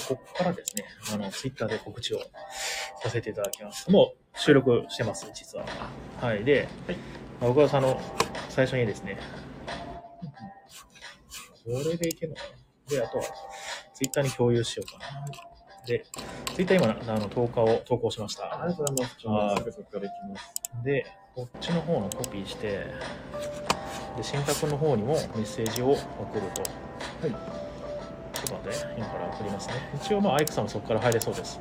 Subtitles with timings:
[0.00, 2.20] ここからですね、あの、ツイッターで告知を
[3.02, 3.90] させていただきます。
[3.90, 5.66] もう収録してます、実は。
[6.20, 6.44] はい。
[6.44, 6.96] で、はい
[7.40, 8.00] まあ僕はその、
[8.48, 9.18] 最初にですね、
[11.64, 13.24] これでいけるのかなで、あとは、
[13.94, 15.26] ツイッターに共有しようかな。
[15.86, 16.04] で、
[16.54, 18.62] ツイッター今、あの、投稿を投稿しました。
[18.62, 19.16] ありがとうございます。
[19.16, 20.84] ちょっとすぐそこから行きます。
[20.84, 22.86] で、こっちの方のコピーして、
[24.16, 25.96] で、新宅の方にもメッセージを送
[26.34, 26.62] ると。
[26.62, 27.71] はい。
[28.52, 29.74] ちょっと待って、今から送りますね。
[29.94, 31.60] 一応、まあ、アイクさんもそこから入れそうです。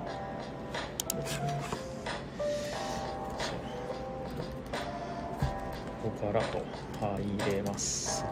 [6.04, 6.64] ここからと
[7.00, 8.26] 入れます。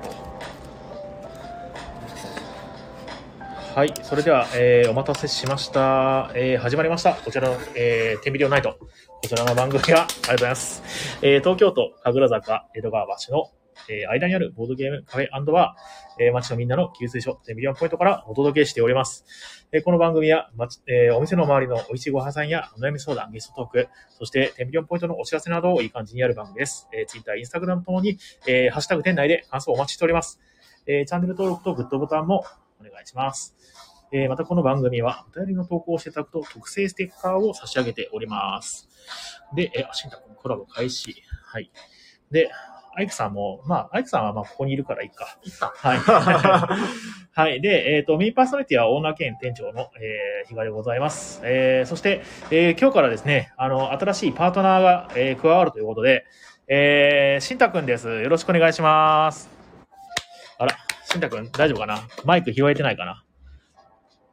[3.76, 6.32] はい、それでは、えーお待たせしました。
[6.34, 7.14] えー始まりました。
[7.14, 8.78] こちらの、えー、テンビリオナイト。
[8.80, 8.88] こ
[9.24, 10.84] ちらの番組は、ありがとうございます。
[11.22, 13.52] えー東京都神楽坂江戸川橋の、
[13.88, 19.26] えー間にあるボードゲームカフェバー、えー街のみんなの給水所、テンビリオンポイントからお届けしております。
[19.72, 26.88] えーこの番組は、街えーお店の周りの美味しいご飯屋さんやお悩み相談、ゲストトーク、そしてテンビリオンポイントのお知らせなどをいい感じにやる番組です。
[26.94, 30.40] えー、Twitter、Instagram ともに、えーハッシュタグ店内で感想をお待ちしております。
[30.88, 32.44] えーチャンネル登録とグッドボタンも
[32.80, 33.56] お願いします。
[34.12, 38.90] えーまたこの番組はお便りの投稿をしていただくと特製ステッカーを差し上げております。
[39.56, 41.16] で、えー、あ、しんたコラボ開始。
[41.46, 41.72] はい。
[42.32, 42.50] で、
[43.00, 45.38] アイクさんも、まあ、アイクさんはまあここにいるからいいか。
[45.46, 45.50] い。
[45.70, 46.00] はい。
[47.32, 47.62] はい。
[47.62, 51.40] で、えっ、と、メインパーソナリティはオーナー兼店長の、えー、比嘉でございます。
[51.46, 56.26] えー、そして、えー今日からですね、あの、新しいパートナーが、えー加わるということで、
[56.68, 58.22] えー、しんたくんです。
[58.22, 59.50] よろしくお願いします。
[60.58, 60.76] あら、
[61.06, 62.00] しんたくん大丈夫かな？
[62.26, 63.24] マイク拾えてないかな？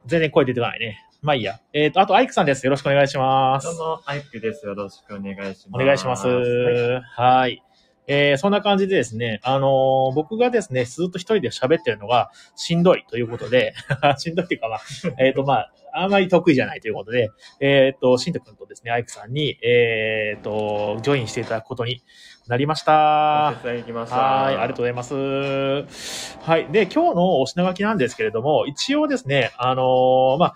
[0.07, 0.99] 全然声出てこないね。
[1.23, 1.61] まあいいや。
[1.73, 2.67] えっ、と、あと、アイクさんです。
[2.67, 3.77] よろしくお願いしますどう。
[3.77, 4.67] も、アイクです。
[4.67, 5.83] よろしくお願いします。
[5.83, 6.27] お願いします。
[6.29, 7.63] はいはい。
[8.07, 13.75] えーそんな感じでですね、あのー僕がですね、ずっと一人で喋ってるのがしんどいということで、
[14.19, 14.81] しんどいっていうかまあ、
[15.19, 22.03] えっ、とまあ、あんまり得意じゃないということで、えっ、と、しんとくんとですね、アイクさんに、えっ、と、ジョインしていただくことに
[22.47, 23.55] なりました。
[23.59, 24.17] お手伝い行きました。
[24.17, 25.15] はい、ありがとうございます。
[25.15, 26.71] はい。
[26.71, 30.55] で、今日のお品書きなんですけれども、一応ですね、あのーまあ、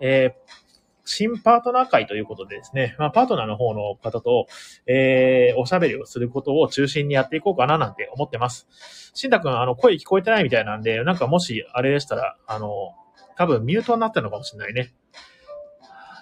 [0.00, 0.63] えー
[1.04, 4.46] 新パートナー会ということでですね、まあ、パートナーの方の方と、
[4.86, 8.66] えーおしゃべりをすることを中心にやっていこうかななんて思ってます。
[9.14, 12.94] しんたくん、あの、声聞こえてないみたいなんで、なんかもし、あれでしたら、あの、
[13.36, 14.94] 多分ミュートになってるのかもしれないね。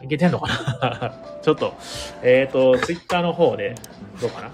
[0.02, 0.48] いけてんのか
[0.80, 1.14] な？
[1.42, 1.74] ちょっと、
[2.22, 3.74] えっ、と、ツイッターの方で、
[4.20, 4.50] どうかな？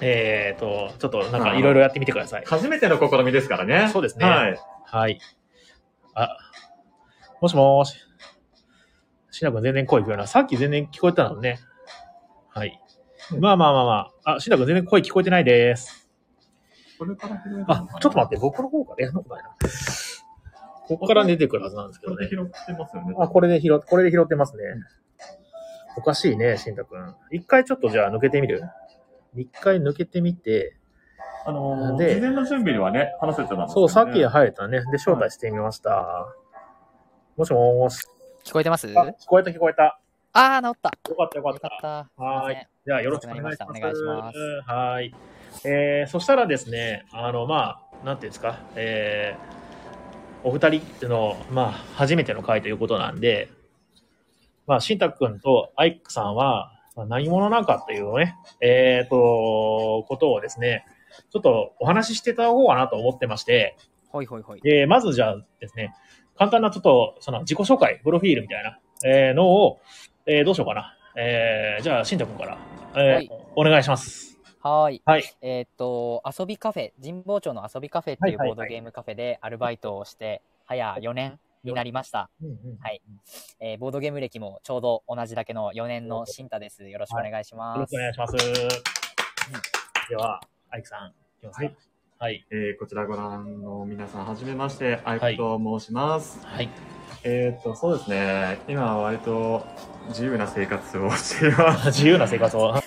[0.00, 2.44] えっ、と、ちょっとなんかいろいろやってみてください。
[2.46, 3.90] 初めての試みですからね。
[3.92, 4.58] そうですねはい。
[4.84, 5.20] はい。
[6.14, 6.36] あ、
[7.40, 8.09] もしもーし。
[9.30, 10.28] しなくん全然声聞こえない。
[10.28, 11.58] さっき全然聞こえたのね。
[12.48, 12.80] はい。
[13.38, 14.34] まあまあまあまあ。
[14.36, 16.08] あ、しなくん全然声聞こえてないです。
[16.98, 17.36] これから
[17.68, 19.50] あちょっと待って、僕の方からやんなことないな。
[20.86, 22.36] ここから出てくるはずなんですけどねこれで。
[22.36, 23.14] 拾ってますよね。
[23.18, 24.64] あ、これで拾、これで拾ってますね。
[25.96, 27.14] おかしいね、しんたくん。
[27.30, 28.62] 一回ちょっとじゃあ抜けてみる？
[29.34, 30.76] 一回抜けてみて、
[31.46, 34.80] あのー、で事前の準備ではね、話せてたんですそう、さっきは入れたね。
[34.90, 36.26] で、招待してみました。
[37.36, 38.04] もしもーし。
[38.44, 38.88] 聞こえてます？
[38.98, 40.00] あ、聞こえた聞こえた。
[40.32, 40.92] あー、治った。
[41.10, 41.54] よかったよかっ。
[41.54, 41.82] よかった
[42.16, 42.22] た。
[42.22, 43.78] はーいじゃあよろしくお願いします。
[43.78, 45.14] お願いしますはーい。
[45.64, 53.50] えー、そしたらですね、あの、まあ、なんていうんですか、えー、お二人の、まあ、初めての回ということなんで、
[54.66, 60.86] まあ、しんたくんとアイックさんは、まあ何者なのかというね、えーと、ことをですね、
[61.30, 63.76] ちょっとお話ししていただこうかなと思ってまして、
[64.08, 64.60] ほいほいほい。
[64.60, 65.94] で、まずじゃあですね、
[66.36, 69.80] 簡単なちょっと、その自己紹介、プロフィールみたいな、えーのを、
[70.26, 70.96] えーどうしようかな。
[71.16, 72.58] えー、じゃあ、しんたくんから、
[72.94, 74.38] えーはいお願いします。
[74.62, 75.02] はーい。
[75.04, 75.24] はい。
[75.42, 82.30] えーっと、遊びカフェ、神保町の遊びカフェっていうはいはいはいボードゲームカフェでアルバイトをして、早4年になりました。
[82.42, 83.02] うんうんはい。
[83.60, 86.88] えーボードゲーム歴もちょうど同じだけの4年のシンタです。
[86.88, 87.80] よろしくお願いしよます。
[87.80, 88.36] ろしくお願いします。
[90.08, 90.40] では、
[90.70, 91.64] アイクさん、いきますか。
[91.64, 91.76] はい。
[92.22, 92.44] はい。
[92.50, 96.38] えー、こちらご覧の皆さん、はじめまして、アイクと申します。
[96.44, 96.68] はい。
[97.24, 98.58] えーっと、そうですね。
[98.68, 99.66] 今は割と
[100.08, 101.86] 自由な生活をしています。
[101.96, 102.74] 自由な生活を。
[102.76, 102.82] あ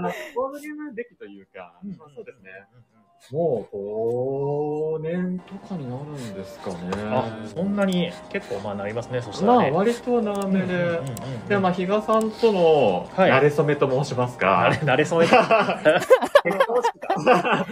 [0.00, 2.52] の、ボードゲーム歴というか、うんまあ、そうですね。
[3.32, 6.76] もう5年とかになるんですかね。
[7.10, 9.70] あ、そんなに結構まあなりますね、そしたらまあね。
[9.72, 11.00] 割と長めで。
[11.48, 14.84] で、まあ、比嘉さんとのはい慣れ初めと申します 慣れ、か。
[14.92, 15.24] 慣れそう
[16.46, 16.52] で。
[16.52, 17.14] 結婚式か。
[17.24, 17.66] まあ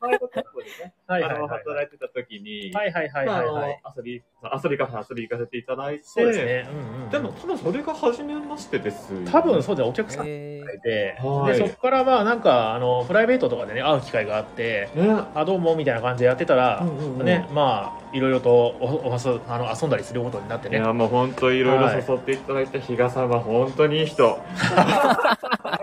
[0.00, 3.82] 前のとこでね、はいあの、働いてた時に、はいはいはいはいはい。
[3.96, 6.68] 遊び、遊びカフェ遊び行かせていただいて、そうですね。
[6.70, 7.10] うんうん。
[7.10, 9.30] でも、多分それが初めましてですよね。
[9.30, 15.08] 多分そうですね、お客さんがえいて、はいで、そこからまあなんか、あの、プライベートとかでね、会う機会があって、ね。
[15.34, 20.78] あ、どうもみたいな感じでやってたら、うんうんうんね、まあ、いろいろとおお遊あの遊んだりすることになってね。
[20.78, 24.38] いや、もう本当いろいろ誘っていただいた比嘉さんは本当にいい人。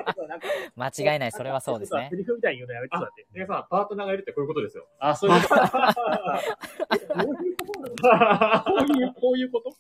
[0.75, 2.17] 間違いない、それはそうですねセ。
[2.17, 3.25] リフみたいに言うのやめてだって。
[3.33, 4.87] 比嘉さん、パートナーがいるってこういうことですよ。
[4.99, 5.55] あ、そういうこと。
[7.23, 8.01] どういうこと？
[8.71, 9.75] こういう、こういうこと？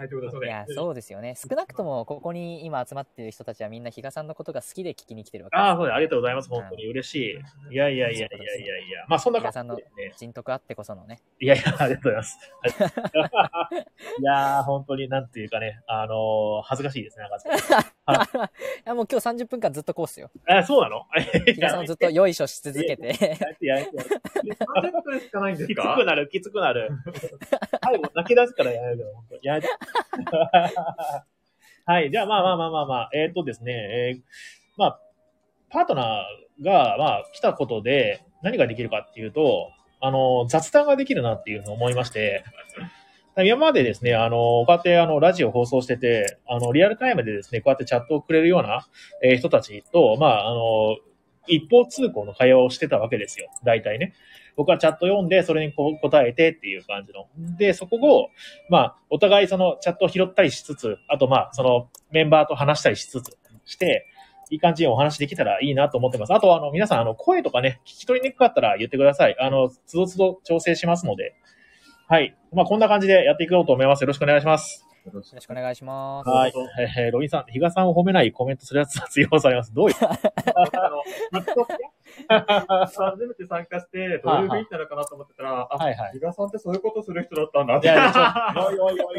[0.00, 0.46] はい、ということで。
[0.46, 1.34] いや、そうですよね。
[1.36, 5.62] 少なくとも、ここに今集まってる人たちはみんな比嘉さんのことが好きで聞きに来てるわけです。
[5.62, 5.94] ああ、そうです。
[5.94, 6.48] ありがとうございます。
[6.48, 7.14] 本当に嬉し
[7.70, 7.74] い。
[7.74, 9.04] いやいやいやいやいやいや。
[9.08, 9.78] まあ、そんな感比嘉さんの。
[10.16, 11.20] 人徳あってこそのね。
[11.38, 12.38] いやいや、ありがとうございます。
[14.20, 18.50] いやー、本当になんていうかね、あのー恥ずかしいですね、なんか。
[18.50, 20.30] いや、もう今日30分間ずっとこうっすよ。
[20.48, 21.04] え、そうなの？
[21.44, 23.08] 比嘉さんをずっとよいしょし続けて。
[23.08, 24.64] やってやってや って。
[24.88, 26.88] 30分しかないんですきつかくなる、きつくなる。
[27.84, 29.68] 最後泣き出すからやめるけど、本当にやめて。
[31.86, 34.22] はい、じゃあまあまあまあまあまあ、えーっとですね、えー
[34.76, 35.00] まあ、
[35.70, 39.70] パートナーが、まあ、来たことで何ができるかっていうと、
[40.00, 42.44] あの、雑談ができるなっていうふうに思いまして、
[43.44, 48.86] 今までですね、あの、こうやってあの、ラジオ放送してて、あの、リアルタイムでですね、こうやってチャットをくれるような、
[49.22, 50.96] えー人たちと、まあ、あの、
[51.46, 53.48] 一方通行の会話をしてたわけですよ。
[53.64, 54.14] 大体ね。
[54.56, 57.26] 僕はチャット読んで、それにこう答えてっていう感じの。
[57.56, 58.28] で、そこを、
[58.68, 64.06] まあ、お互いそのチャットを拾ったりしつつ、あとまあ、そのメンバーと話したりしつつして、
[64.50, 66.34] いい感じにお話できたらいいなと思ってます。
[66.34, 69.36] あと、あの、皆さん、あの、声とかね、聞き取りにくかったら言ってください。
[69.38, 71.34] あの、つどつど調整しますので。
[72.08, 72.36] はい。
[72.52, 74.00] まあ、こんな感じでやっていこうと思います。
[74.00, 74.84] よろしくお願いします。
[75.06, 76.28] よろしくお願いします。
[76.28, 76.52] はい。
[76.98, 79.72] えーロビンさん、比嘉さんを褒めないコメントするやつは通用されます。
[79.72, 79.94] どういう？
[80.02, 80.10] あ
[81.32, 81.44] の、
[82.28, 87.86] 初めて参加して、どういう雰囲気なのかなと思ってたら、あ、はいはい比嘉さんってそういうことする人だったんだって。
[87.86, 89.14] いやいや、ちょっ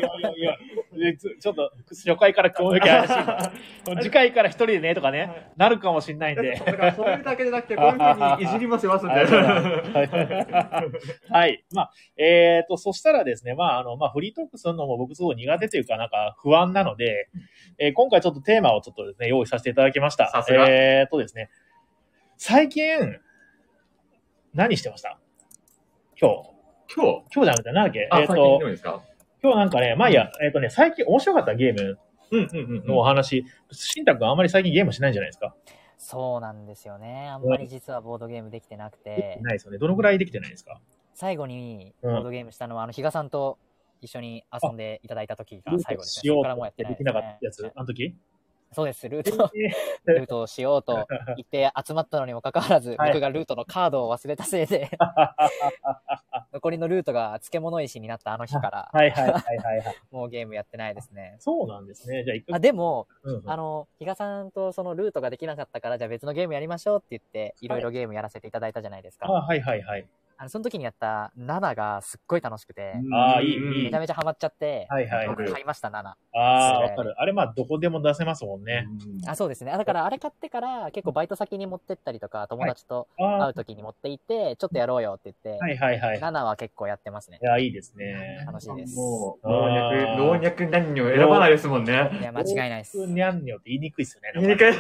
[1.24, 3.14] と、ちょっと、初回から今日だけ怪しい
[3.96, 4.02] な。
[4.02, 6.56] 次回から一人でね、とかね、なるかもしんないんで。
[6.56, 9.16] だからそういうだけじゃなくて、こういうふうにいじりもしますんで。
[11.30, 11.64] はい。
[11.74, 17.30] まあ、えっ、と、そしたらですね、まあ、あの、まあ、フリートークするのも僕すごい苦手というか、なんか不安なので、
[17.78, 20.30] えー今回ちょっとテーマをちょっとですね、用意させていただきました。
[20.30, 21.50] さすがえっ、とですね、
[22.44, 22.84] 最近、
[24.56, 25.20] 何してました？
[26.20, 26.50] 今日。
[26.96, 28.08] 今日、今日じゃなくて、なんだっけ？
[28.10, 29.02] あ、えっ、最近でと
[29.44, 32.00] 今日なんかね、まあいいや、えっ、とね、最近面白かったゲーム
[32.32, 35.56] うんうんうんのお話、しんたくんあんまり最近ゲームしないんじゃないですか？
[36.00, 37.30] そうなんですよね。
[37.30, 39.78] あんまり実はボードゲームできてなくできてて、ないですよね。
[39.78, 40.82] どのくらいできてないですか？
[41.14, 42.16] 最後にボうん。
[42.22, 43.60] ードゲームしたのは、あの、比嘉さんと
[44.02, 46.22] 一緒に遊んでいただいた時が最後ですね。
[46.22, 47.38] しようそこからもうやってできなかったね。
[47.44, 48.16] やつ、あの時？
[48.74, 49.08] そうです。
[49.10, 49.52] ルート、
[50.06, 54.90] ルートをしようと言って集まったのにもかかわらず、はい僕がルートのカードを忘れたせいで、
[56.54, 59.96] 残りのルートが漬物石になったあの日から、はいはいはいはいはい。
[60.12, 61.36] もうゲームやってないですね。
[61.40, 62.24] そうなんですね。
[62.24, 69.28] じゃあ、一あ回、でも、うんうんあの、比嘉さんとそのルートができなかったから、じゃあ別のゲームやりましょうって言って、いろいろゲームやらせていただいたじゃないですか。
[69.28, 70.08] あはいはいはい。
[70.42, 76.00] あの、その時にやった7がすっごい楽しくて、あーいいいいめちゃめちゃハマっちゃって、はいはい僕買いました、7。
[76.00, 77.14] ああ、わかる。
[77.22, 78.88] あれ、まあ、どこでも出せますもんね。
[79.28, 79.72] あ、そうですね。
[79.72, 86.18] あだからあれ買ってから結構バイト先に持ってったりとか、友達と会あう時に持って行って、ちょっとやろうよって言って、あ、はいはいはい。
[86.18, 87.38] い7は結構やってますね。
[87.40, 88.44] や、いいですね。
[88.48, 88.96] 楽しいです。
[88.96, 92.10] もう、あ老ー若、老若男女選ばないですもんね。
[92.20, 92.98] いや、間違いないです。
[93.06, 94.32] にゃんにょって言いにくいっすよね。
[94.34, 94.66] 言いにくい。
[94.66, 94.74] わ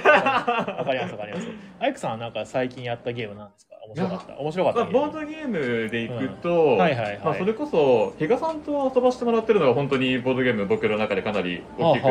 [0.83, 1.47] かりますわかります。
[1.79, 3.75] アイクさんはなんか最近やったゲームなんですか？
[3.87, 4.37] 面白かった。
[4.39, 5.01] 面白かっまあ、たゲーム。
[5.01, 12.09] ボードゲームでいくと、はいはいはいまあ、それこそ、比嘉さんと遊ばせてもらってるのが本当にボードゲーム僕の中でかなり大きくて、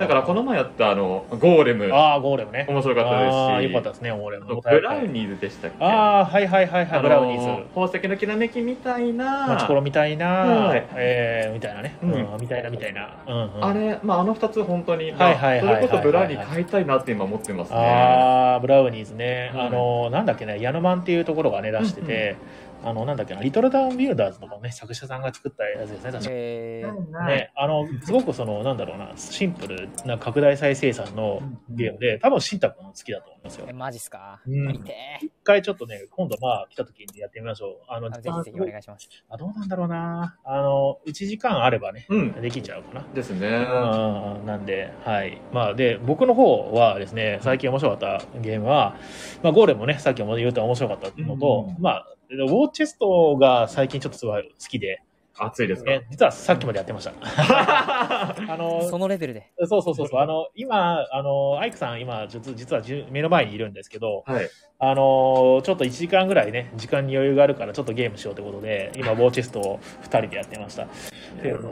[0.00, 2.66] だからこの前やったあの、ゴーレム、ああ、ゴーレムね。
[2.68, 4.46] 面白かったですしああ、よかったですね、ゴーレあム。
[4.46, 5.84] とブラウニーズでしたっけ？
[5.84, 7.64] ああ、はいはいはいはい、ブラウニーズ。
[7.74, 11.96] 宝石のきらめきみたいな、マチコロみたいな、はいえー、みたいなね。
[12.02, 13.16] うんうん、みたいなみたいな。
[13.26, 13.64] うん、うん。
[13.64, 17.76] あれ、まあ、あの二つ本当に、はいはいはいはいそれこそブラウニー買いたいなって今思ってますね。
[17.78, 19.52] あー、ブラウニーズね。
[19.54, 22.36] はいあの、なんだっけね、ヤノマンっていうところがね、出してて、
[22.86, 33.72] あの、なんだっけな、リトルタウンビルダーズとかのね、作者さんが作ったやつですね、確かえー、ね、あの、すごくその、なんだろうな、シンプルな拡大再生産のゲームで、多分、シンタ君好きだと思いますよえ。
[33.72, 34.84] マジっすか、うん
[35.20, 37.84] 一回ちょっとね、今度まあ、来た時にやってみましょう。
[37.88, 39.08] あの、ぜひぜひお願いします。
[39.28, 40.36] あどうなんだろうな。
[40.44, 42.32] あの、1時間あればね、うん。
[42.40, 43.06] できちゃうかな。
[43.14, 43.48] ですね。
[43.48, 45.40] うんなんで、はい。
[45.52, 48.96] まあ、で、僕の方はですね、最近面白かったゲームは、
[49.42, 55.00] まあ、ゴーレムもね、さっきも言った面白かったのと、うんまあ、ウォーチェストが最近ちょっとすごい好きで、
[55.38, 55.92] 熱いですか？
[55.92, 57.12] え実はさっきまでやってました。
[57.20, 59.52] あの、そのレベルで。
[59.64, 60.20] そうそうそうそう。
[60.20, 64.48] あの、今、あの、アイクさん、今、実実はじゅ目の前にいるんですけど、はい。
[64.78, 70.86] あの、ちょっと1時間ぐらいね、時間に余裕があるから、ちょっとゲームしようということで、今、ウォーチェストを2人でやってました。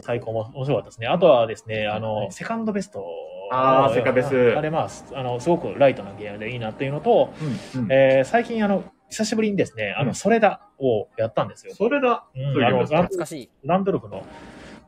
[0.02, 1.06] 最高も面白かったですね。
[1.06, 3.04] あとはですね、あの、セカンドベスト。
[3.52, 7.30] あーセカベスあれ、まあ、あの、すごくライトなゲームでいいなっていうのと、
[7.74, 11.74] うんうんえー最近、あの、久しぶりにですね、あの、うんそれだをやったんですよ。
[11.74, 12.24] それだ。
[12.34, 13.50] うんあの懐かしい。
[13.64, 14.24] ランドルフの、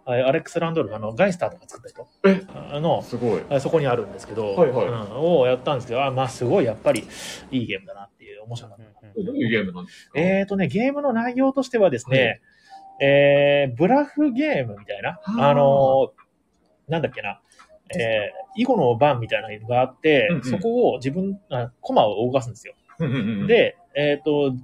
[0.04, 2.42] あアレックス・ランドルフ、あの、ガイスターとか作った人え？
[2.72, 3.42] あの、すごい。
[3.50, 7.06] あそこにあるんですけど、はいはいうん、をやったんですけど、あまあ、すごいやっぱり
[7.50, 9.22] いいゲームだなっていう、面白かった。
[9.22, 10.20] どういうゲームなんですか？
[10.20, 12.40] えーとね、ゲームの内容としてはですね、
[13.00, 17.40] えー、ブラフゲームみたいな、はああのーなんだっけな、
[17.98, 22.74] えー、囲碁の番みたいなのがあって、うんうんそこを自分、あコマを動かすんですよ。
[23.00, 24.54] うんうんうん、で、えっ、と、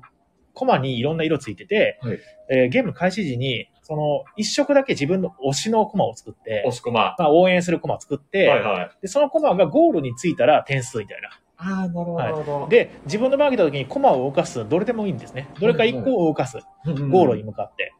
[0.54, 2.18] コマにいろんな色ついてて、はい
[2.50, 7.16] えーゲームの開始時に、その、一色だけ自分の推しのコマを作って押、し込ま。
[7.18, 8.90] まあ、応援するコマを作って、はいはい。
[9.02, 11.30] で、そのコマがゴールについたら点数みたいな。
[11.56, 12.18] ああ、なるほど。
[12.18, 15.48] なるほど、で、自分の番が来た時にコマを動かすのどれでもいいんですね。
[15.58, 16.58] どれか一個を動かす。
[16.84, 17.92] ゴールに向かって。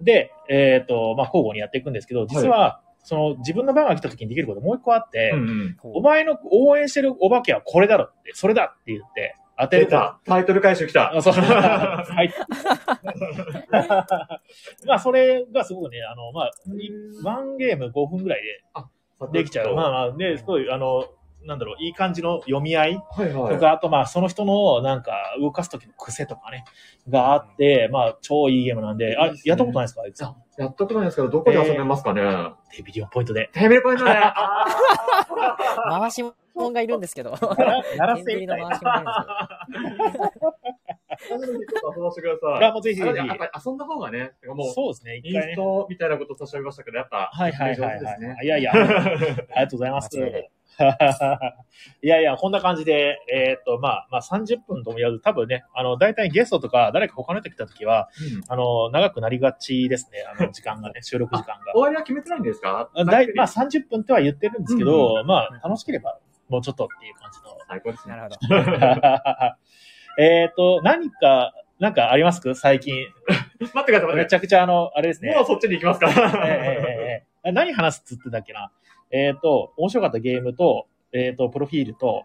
[0.00, 5.76] で、えっ、と、まあ、交互にやっていくんですけど、実は、その自分の番が来た時にできることもう一個あって、うんうん。
[5.82, 9.90] お前の応援してるお化けはこれだろって、それだって言って、当てると。
[9.90, 10.20] 出た。
[10.24, 11.16] タイトル回収来た。
[11.16, 11.34] あそう。
[11.34, 12.32] はい。
[14.86, 16.50] まあ、それがすごくね、あの、まあ、
[17.24, 18.62] ワンゲーム5分ぐらいで
[19.32, 19.74] できちゃう。
[19.74, 21.06] まあまあ、で、すごい、あの、
[21.44, 23.54] なんだろう、いい感じの読み合いはいはい。
[23.54, 26.64] とか、あとまあ、その人のなんか、動かす時の癖とかね、
[27.08, 30.36] があって、まあ、超いいゲームなんで、あ、やったことないですかあいつさん。
[30.56, 32.22] やったことないですけど、どこで遊べますかね、
[32.70, 33.50] テビリオンポイントで。
[33.52, 34.10] テーブルポイントね。
[35.30, 36.22] あ回し
[36.54, 37.30] 物がいるんですけど。
[37.96, 38.68] やらせみたいな。
[42.00, 42.72] ばせてください。
[42.72, 43.16] もうぜひぜひ。
[43.16, 45.52] やっぱり遊んだ方がね、もう、そうですね、イ一回ね。
[45.52, 48.00] ンストみたいなことを差し上げましたけど、やっぱ、はいはいはい。
[48.44, 50.10] いやいや、ありがとうございます。
[52.02, 58.08] いやいや、こんな感じで、えーっと、まあ、まあ、30分とも言わず、多分ね、あの、大体ゲストとか、誰か他の人来た時は、
[58.48, 61.72] あの、長くなりがちですね、あの、時間がね、 収録時間が。
[61.72, 62.90] 終わりは決めてないんですか？
[62.94, 66.18] あだいまあ、30分っては言ってるんですけど、うまあ、楽しければ、
[66.48, 67.56] もうちょっとっていう感じの。
[67.68, 68.16] 最高ですね。
[68.16, 70.22] なるほど。
[70.22, 73.06] えっと、何か、なんかあります最近。
[73.60, 75.32] 待ってください、めちゃくちゃあの、あれですね。
[75.34, 78.70] もうそっちに行きますかええええええ何話すっつってたっけな？
[79.10, 82.24] えっ、と、面白かったゲームと、えっ、と、プロフィールと、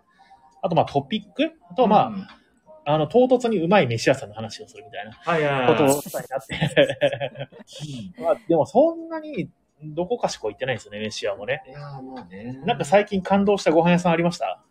[0.62, 1.52] あと、まあ、トピック？
[1.70, 2.14] あと、ま
[2.86, 6.02] あ、あの、唐突にうまい飯屋さんの話をするみたいなあ、はいはいことをはい。
[6.02, 7.50] したいなって。
[8.22, 9.50] まあ、でも、そんなに、
[9.86, 11.62] どこかしこ行ってないんですよね、飯屋もね。
[11.68, 12.62] いやーまあね。
[12.66, 14.64] なんか最近感動したご飯屋さんありました？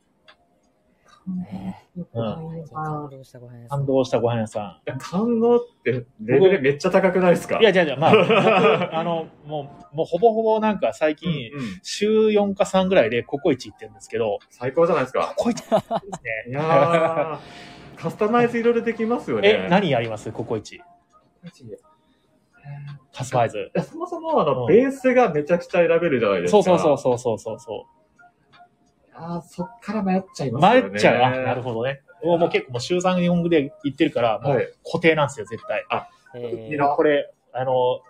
[2.13, 7.59] 感動したご飯屋さん感動したご飯屋さいや感動ってレベルめっちゃ高くないですか？
[7.59, 7.63] ん。
[7.63, 15.35] いや、じゃあじゃあ、まあ、 僕あの、もう、もうほぼほぼなんか最うん近、うん週4か3ぐらいでココイチ行ってるんですけど、最高じゃないですか？
[15.37, 15.81] ココイチですね。
[16.49, 19.65] いやー、カスタマイズいろいろできますよね。
[19.67, 20.31] え、何やります？
[20.33, 20.77] ココイチ。
[20.77, 20.81] い
[23.13, 23.71] カスタマイズ。
[23.75, 26.63] やそもそもあの、うんベースがめちゃくちゃ選べるじゃないですか。
[26.63, 28.02] そうそうそうそうそうそう
[29.13, 30.99] そあーそっから迷っちゃいう迷ますよね。
[30.99, 31.23] っちゃう。
[31.23, 32.01] あ、なるほどね。
[32.25, 35.85] もうもう結構もう週3、4で行ってるから、もはいう固定なんですよ、絶対。
[36.35, 38.01] えーいいなこれ、あの、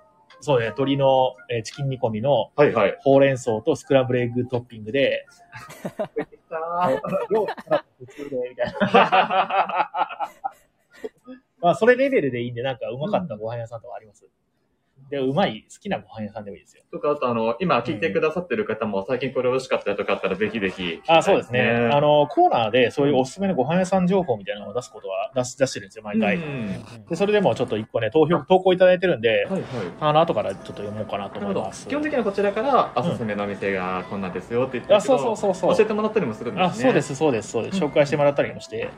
[0.41, 2.97] そうね、鶏の、えーチキン煮込みのはいはい。
[3.01, 5.27] ほうれん草とスクランブルエッグトッピングで。
[11.61, 14.27] まあ、それレベルでいいんで、なんかうまかったご飯屋さんとかあります、
[15.13, 16.85] で、うまい、好きなご飯屋さんでもいいですよ。
[16.91, 21.03] とか、あとあの、今聞いてくださってる方も最近これ美味しかったよとかあったらぜひぜひ。
[21.07, 21.91] あ、そうですね。
[21.93, 26.37] あの、の、コーナーでそういうおすすめのご飯屋さん情報みたいなのを出すことは、出し、出してるんですよ、毎回。
[26.37, 29.63] うんで、それでもちょっと一個ね、投票、投稿いただいてるんで、はいはい。
[30.01, 31.71] あの、後からちょっと読もうかなと思いま。
[31.75, 31.87] す。
[31.87, 35.77] 基本的にはこちらから、おすすめのお店がこんなんですよって言ってあ、そうそうそうそう。
[35.77, 36.65] 教えてもらったりもするんですね。
[36.65, 37.03] あ、そうで。
[37.03, 37.77] す、そうです、そうです。
[37.77, 38.89] うん紹介してもらったりもして、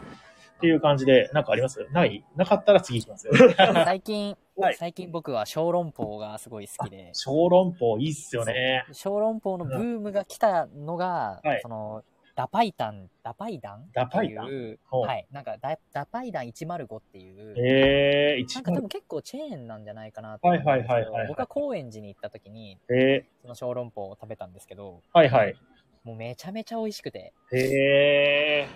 [0.57, 1.87] っていう感じで、なんかあります？
[1.91, 2.25] ない？
[2.37, 3.33] なかったら次行きますよ。
[3.57, 8.85] 最近はい、最近僕は小籠包がすごい好きで、小籠包いいっすよね。
[8.93, 11.61] 小籠包のブームが来たのが、はい。
[11.61, 12.05] その、
[12.37, 14.47] ダパイタン、ダパイダンダパイダン？
[14.47, 15.07] っていう、ほう。
[15.07, 21.29] はい、なんかダ、ダパイダン105っていう、えー、なんか多分、結構チェーンなんじゃないかなとはいはいはいはいはい。
[21.29, 25.57] 僕は高円寺に行った時に、えその小籠包を食べたんですけど、ー、はいはい。
[26.05, 28.69] もうめちゃめちゃ美味しくて、え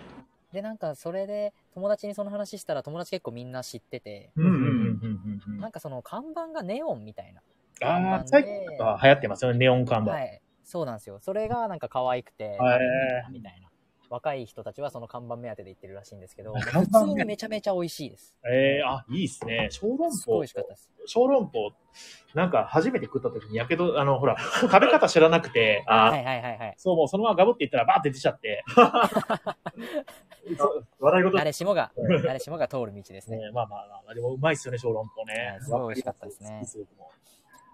[0.52, 4.40] で、なんかそれで友達にその話したら友達結構みんな知ってて、ー。
[4.40, 7.42] うんうんうんうんうんなんかその看板がネオンみたいな。
[7.86, 10.12] ああ、最近あ流行ってますよね、ネオン看板。
[10.12, 10.40] はい。
[10.64, 11.18] そうなんですよ。
[11.20, 12.58] それがなんか可愛くて、
[13.30, 13.68] みたいな。
[14.10, 18.36] 若い人たちはその看板目当てで行ってるらしいんですけど、 普通にめちゃめちゃ美味しいです。
[18.50, 19.68] えー、あ、いいっすね。
[19.70, 20.52] 小籠包すごい美味し。
[20.54, 20.92] かったです。
[21.06, 21.72] 小籠包、
[22.34, 26.74] なんか初めて食った時にやけど、あの、ほら、 食べ方知らなくて、あはいはいはいはい。
[26.76, 28.64] そう、もうそのままガブっていったらバーって出ちゃって、
[30.98, 31.92] 笑い事誰しもが、
[32.24, 33.38] 誰しもが通る道ですね。
[33.38, 35.64] ね、まあまあまあ、でもうまいっすよね、小籠包はねい。
[35.64, 36.62] すごい美味しかったですね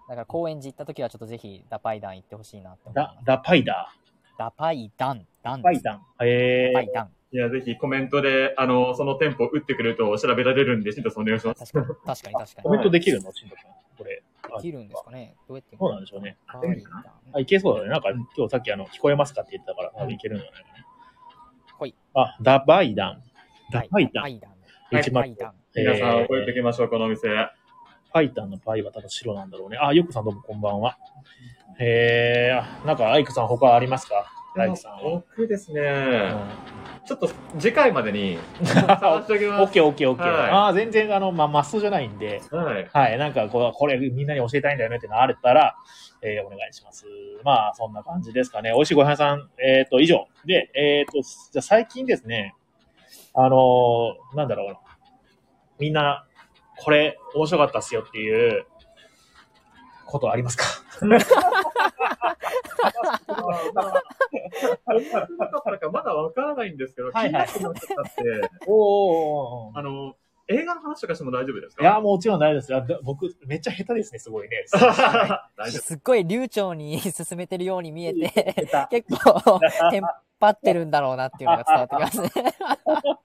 [0.07, 3.91] だから高円寺行った時はちょっとぜひダパイダン行ってほしいなって思いまダす。、ダパイダ
[4.37, 5.61] ダパイダン、ダン。
[5.61, 6.01] パイダン。
[6.21, 7.09] えー、ダパイダン。
[7.31, 11.73] いや、ぜひコメントで、あの、その店舗打ってくれると調べられるんで、シンタさんお願いします。
[11.73, 12.83] 確かに、確かに確かコメンに。
[12.85, 13.31] トできるの？
[13.33, 13.71] しんと君。
[13.97, 14.21] これ。
[14.57, 15.33] できるんですかね？
[15.47, 16.37] どうやってそうなんでしょうね。
[17.33, 17.89] あ、いけそうだね。
[17.89, 20.85] なんか今日さっきあの、聞こえますかって言ってたから、多分いけるんじゃないかな。
[21.77, 21.95] ほい。
[22.13, 23.23] あ、ダバイダン。
[23.71, 24.23] ダはいパイダン。
[24.23, 24.53] ダパイダン。
[24.91, 25.53] はいダパイダン。
[25.75, 27.27] 皆さんえー覚えておきましょう、このお店。
[28.13, 29.77] パイタンのパイは多分白なんだろうね。
[29.81, 30.97] あ、ヨックさんどうもこんばんは。
[31.79, 34.25] えー、あなんかアイクさん他ありますか？
[34.61, 34.99] アイクさんは。
[35.03, 35.83] 僕ですね、う
[36.71, 39.71] んちょっと次回までに 探しておきオッ。
[39.71, 40.27] ケーオッケーオッケー。
[40.27, 42.89] はいああ、全然あの、まあ、マストじゃないんで、はい。
[42.91, 45.75] はい、なんかこう、これみんなに教えたいんだよねってのあったら、
[46.23, 47.05] えーお願いします。
[47.43, 48.71] まあ、そんな感じですかね。
[48.71, 50.27] 美味しいごはん屋さん、えっ、と、以上。
[50.45, 52.55] で、えっ、と、じゃあ最近ですね、
[53.35, 54.79] あのーなんだろうな。
[55.77, 56.25] みんな、
[56.77, 58.65] これ面白かったっすよっていう
[60.05, 60.65] ことありますか？
[61.05, 61.19] なん
[65.79, 70.15] かまだわからないんですけど、 はいはい気になってるのがあって、おーおーおーおーあの、
[70.47, 71.83] 映画の話とかしても大丈夫ですか？
[71.83, 72.85] いや、もちろん大丈夫ですよ。
[72.85, 74.65] だ僕、めっちゃ下手ですね、すごいね。
[75.57, 78.55] 大丈すっごい流暢に進めてるように見えて。
[78.91, 79.59] 結構、
[79.91, 80.03] テン
[80.39, 82.53] パってるんだろうなっていうのが伝わってきますね。
[82.85, 83.19] 夫。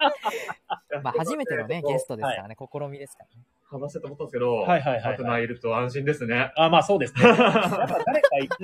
[1.03, 3.43] まあ、初めてのね、ゲストですからね、試みですからね。
[3.71, 6.53] 話してと思ったんですけど、はいはいはいはいパートナーいると安心ですね。
[6.57, 7.23] あ、まあそうですね。
[7.23, 8.57] やっぱ誰かいて、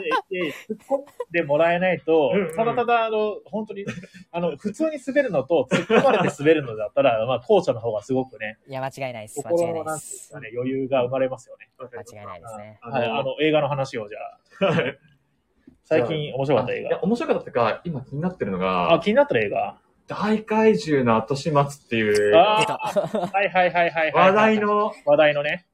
[0.68, 3.84] 突っ込んでもらえないとうんうん、ただただ、あの、本当に、
[4.32, 9.42] あの、普通に滑るのと、突っ込まれて滑るのだったら、まあ、後者の方がすごくね、いや、間違いないです。
[9.46, 10.34] 間違いないです。
[10.40, 11.70] ね、余裕が生まれますよね。
[11.78, 12.78] 間違いないですね。
[12.82, 14.98] あはい、あの、映画の話をじゃあ、はい
[15.88, 17.04] 最近面白かった映いや、画。
[17.04, 19.78] 面白かったっていうか、今気になってるのあ、が、気になった映画。
[20.08, 22.76] 大怪獣の後始末っていうあ出た。
[22.78, 24.12] はいはいはいはいはい。
[24.12, 24.60] 話題。
[24.60, 25.66] の、話題のね。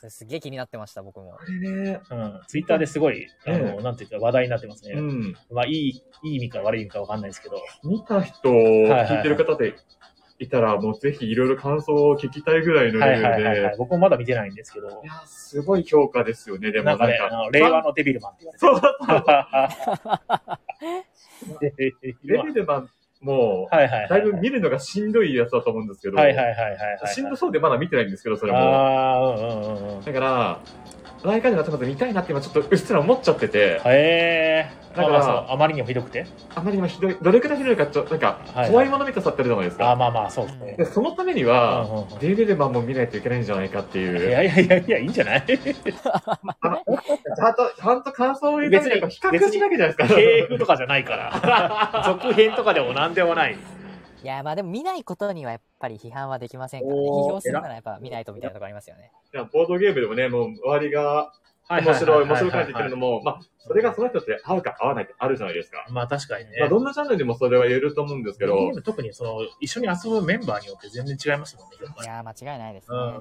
[0.00, 1.32] それすげえ気になってました、僕も。
[1.32, 2.40] これね、うん。
[2.46, 4.94] ツイッターですごい、あの、うなんていうか話題になってますね。
[4.94, 5.36] うん。
[5.50, 5.88] まあ、いい、
[6.22, 7.62] いい意味か悪い意味かわかんないですけど。
[7.84, 9.74] 見た人、はいはい聞いてる方で
[10.38, 13.76] いたら、もうぜひいろいろ感想を聞きたいぐらいのはいレベルはいはい、はいで、。
[13.76, 14.90] 僕もまだ見てないんですけどい。
[15.06, 18.72] や、すごい評価ですよね、でもなんかね、あの令和のデビルマンって言われてそ
[21.50, 21.74] う、 る。
[22.24, 24.08] レベルマンも、はいはいはい。
[24.08, 27.14] だいぶ見るのがしんどいやつだと思うんですけど、はいはいはいはいはい。
[27.14, 28.58] しんどそうでまだ見てないんですけど、それも。
[28.58, 30.04] ああ、うんうんうんうん。
[30.04, 30.60] だから、
[31.22, 34.70] 大怪獣の後まで見たいなって今ちょっとうっすら思っちゃってて、へえ。
[34.96, 36.26] だからまあまあそうあまりにもひどくて。
[36.54, 39.86] あまりにもひどい、どれくらいひどいかちょっと、なんかはい、はい怖いもの見たさってるじゃないですか。
[39.88, 40.84] ああ、まあまあ、そうですねで、。
[40.86, 44.30] そのためにうんは、うんうんデイレレマンも見ないといけないんじゃないかっていいう。
[44.30, 45.42] やいやいやいや、いいんじゃない？
[45.46, 45.60] ちゃん
[47.54, 50.08] と、ちゃんと感想を言うためにやっぱ比較しなきゃじゃないですか。
[50.14, 52.02] 系譜とかじゃないから。
[52.22, 53.56] 続編とかでも何でもない。
[54.22, 57.00] いや、まあでも見ないことにはやっぱり批判はできませんからね。
[57.00, 59.12] 批評するならやっぱ見ないとみたいなとこありますよね。
[59.32, 61.32] いやボードゲームでもね、もう周りが
[61.68, 65.86] 面白い、面白い感じてるのも、まあ、それがその人って合うか合わないかあるじゃないですか。
[65.90, 66.56] まあ確かにね。
[66.60, 71.76] まあ、どんなジャンルでもそれは言えると思うんですけど、ゲーム特にその、一緒に遊ぶメンバーによって全然違いますもんね。
[72.02, 72.96] いや、間違いないですね。
[72.96, 73.20] うんうんうんうん。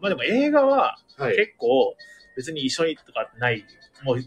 [0.00, 1.36] まあでも映画ははい。
[1.36, 1.94] 結構
[2.36, 3.64] 別に一緒にとかない、
[4.04, 4.18] もう、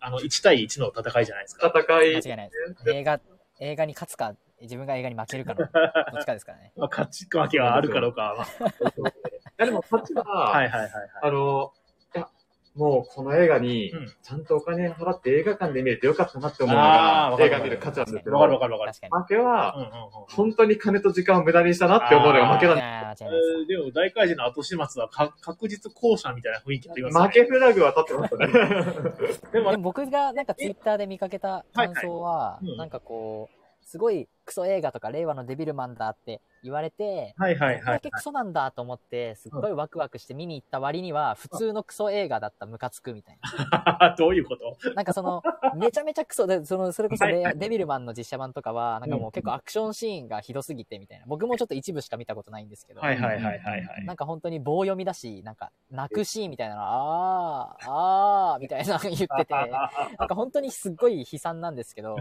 [0.00, 1.72] あの、1対1の戦いじゃないですか。
[1.74, 2.52] 戦い、間違いないで
[2.84, 2.90] す。
[2.90, 3.20] 映画、
[3.58, 6.72] 映画に勝つか、自分が映画に負けるかの、 どっちかですからね。
[6.76, 11.10] まあ、勝ち負けはあるかどうかは、まあいやでもこっちは、はいはいはいはい。
[11.22, 11.72] あの、
[12.14, 12.28] いや、
[12.74, 18.92] もうこの映画にうん、ちゃんとお金払って映画館で見れてよかったなって思うのが映画見る価値なんですけど、わかるわかるわかる。
[18.92, 20.26] 負けは。
[20.28, 23.24] 本当に金と時間を無駄にしたなって思うのが負けなんです。
[23.24, 27.24] えーでも大怪獣の後始末はか確実後者みたいな雰囲気ありますね。
[27.24, 29.32] 負けフラグは立ってましたね。
[29.52, 38.10] でもでも僕がなんかツイッターで見かけた感想はいはいうん、なんかこう、すごいクソ映画とか令和のデビルマンだって言われて、はいはいはいこれだけ。
[38.10, 43.38] クソなんだと思って、すっごいワクワクして見に行った割には、普通のクソ映画だったムカつくみたい
[44.16, 44.76] どういうこと？
[44.90, 44.94] な。
[44.94, 45.42] なんかその、
[45.74, 51.24] めちゃめちゃクソで、その、それこそレはいはいデビルマンの実写版とかは、なんかもう結構アクションシーンがひどすぎてみたいな。
[51.26, 54.04] 僕もちょっと一部しか見たことないんですけど、はいはいはいはいはい。
[54.04, 59.54] なんか本当に棒読みだし、なんか泣くシーンみたいなの、あー、あー、みたいなの言ってて、
[60.18, 62.16] なんか本当にすっごい悲惨なんですけど、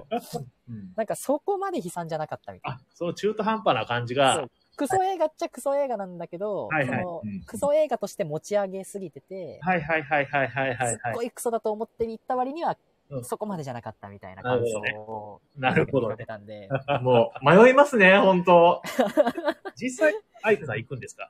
[0.69, 2.77] うんなんかそこまで悲惨じゃなかったみたいな。
[2.77, 6.99] あ、その中途半端な感じそがう、クソ映画っちゃクソ映画なんだけど、はいはい。
[6.99, 11.13] そのうんクソ映画として持ち上げすぎてて、はいはいはいはいはいはいすっはい。
[11.15, 12.77] ごいクソだと思って行った割には
[13.09, 13.23] うん。
[13.23, 16.15] そこまでじゃなかったみたいな感想をなるほどね。
[16.15, 16.25] 言って。
[16.25, 16.67] たんで、
[17.03, 18.81] もう、迷いますね、本当。
[19.77, 21.29] 実際、アイクさん行くんですか？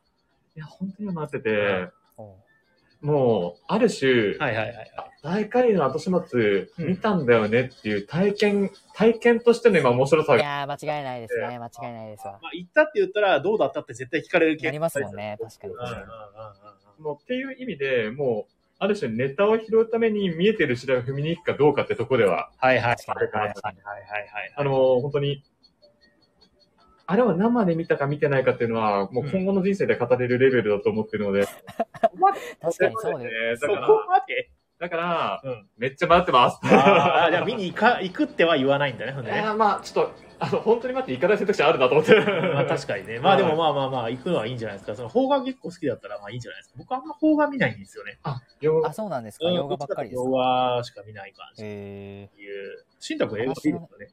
[0.56, 2.38] いや、本当に待ってて、お
[3.06, 4.90] もう、ある種、はいはいはいはい。
[5.24, 6.88] 大会の後始末、うん。
[6.88, 11.60] 見たんだよねっていう体験、体験としての今面白さが、いやー、間違いないですね。
[11.60, 12.40] 間違いないですわ。
[12.42, 15.74] まあ、行ったって言ったら、どうだったって絶対聞かれるなりますもんね確かに。
[15.74, 15.80] うん。
[15.80, 16.06] うんうんうん
[17.00, 24.54] もうっていう意味で、もう、ある種ネタを拾うために見えてる白を踏みに行くかどうかってとこでは、はいはい確かにはいはいはいはい。
[24.56, 25.44] あの、本当に、
[27.08, 31.46] あれは生で見たか見てないかっていうのは、もう今後の人生で語れるレベルだと思ってるので、
[32.62, 33.62] 確かにそうです。
[33.62, 36.60] そこだから、までだから、うんめっちゃ迷ってます。
[36.64, 42.14] あーじゃあ見に行か行くっては言わないんだね、ほんでまあ、ちょっと、あの、本当に待って、行かない選択肢あるなと思って。
[42.20, 43.20] まあ確かにね。
[43.20, 44.96] まあでもまあまあまあ、行くのはいいんじゃないですか。
[44.96, 46.76] その邦画結構好きだったらまあいいんじゃないですか。
[46.78, 48.20] 僕あんま邦画見ないんですよね。
[48.24, 49.46] あ、よあ、そうなんですか。
[49.46, 50.76] 洋画ばっかりです洋か。
[50.78, 52.86] 画しか見ない感じえー、いう。
[53.00, 54.08] 新宅映画好きですよね。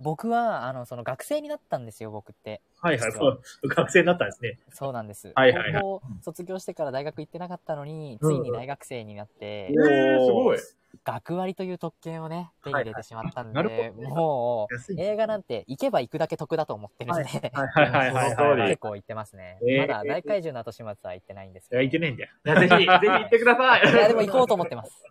[0.00, 2.60] 僕は、あの、その学生になったんですよ、僕って。
[2.80, 3.12] はいはい。
[3.12, 4.58] そう学生になったんですね。
[4.72, 5.32] そうなんです。
[5.34, 10.58] はいはいはい高校卒業してから大学行ってなかったのに、うんついに大学生になって、えー、すごい。
[11.04, 18.68] 学割という特権をね、手に入れてしまったんはいはいもう、映画なんて行けば行くだけ得だと思ってるんで、はいはいはいはい。
[18.68, 19.58] 結構行ってますね。
[19.62, 21.88] えーまだ大怪獣の後始末は行ってないんですいや、けど。
[21.88, 22.30] いけないんだよ。
[22.44, 23.92] ぜひ、 ぜひ行ってください。
[23.92, 25.04] いや、でも行こうと思ってます。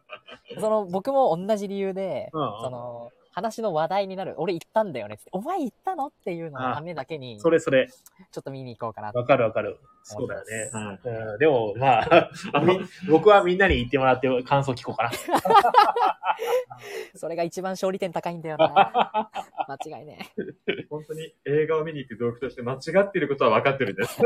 [0.59, 4.33] その、僕も同じ理由で、うんうんその、話の話題になる。
[4.37, 5.29] 俺行ったんだよねって。
[5.31, 6.07] お前行ったの？
[6.07, 7.87] っていうののためだけに、ちょそれそれ。
[7.87, 9.77] っと見に行こうかなとわかるわかる。
[10.01, 10.69] そうだよね。
[10.73, 12.31] はいうん、でも、まあ、
[12.65, 15.11] み僕はみんなに言ってもらって感想聞こうかな。
[17.13, 19.29] それが一番勝利点高いんだよな。
[19.69, 20.31] 間違いね。
[20.89, 24.19] 本当に映画を見に行く動機として間違っていることは分かってるんです。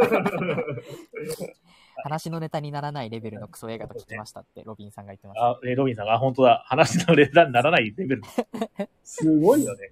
[2.04, 5.48] 話のネタにならないレベルのクソ映画と聞きましたって、ロビンさんが言ってました。
[5.50, 6.64] あ、えーロビンさんが、あ、本当だ。
[6.68, 8.22] 話のレタにならないレベル。
[9.04, 9.90] すごいよね。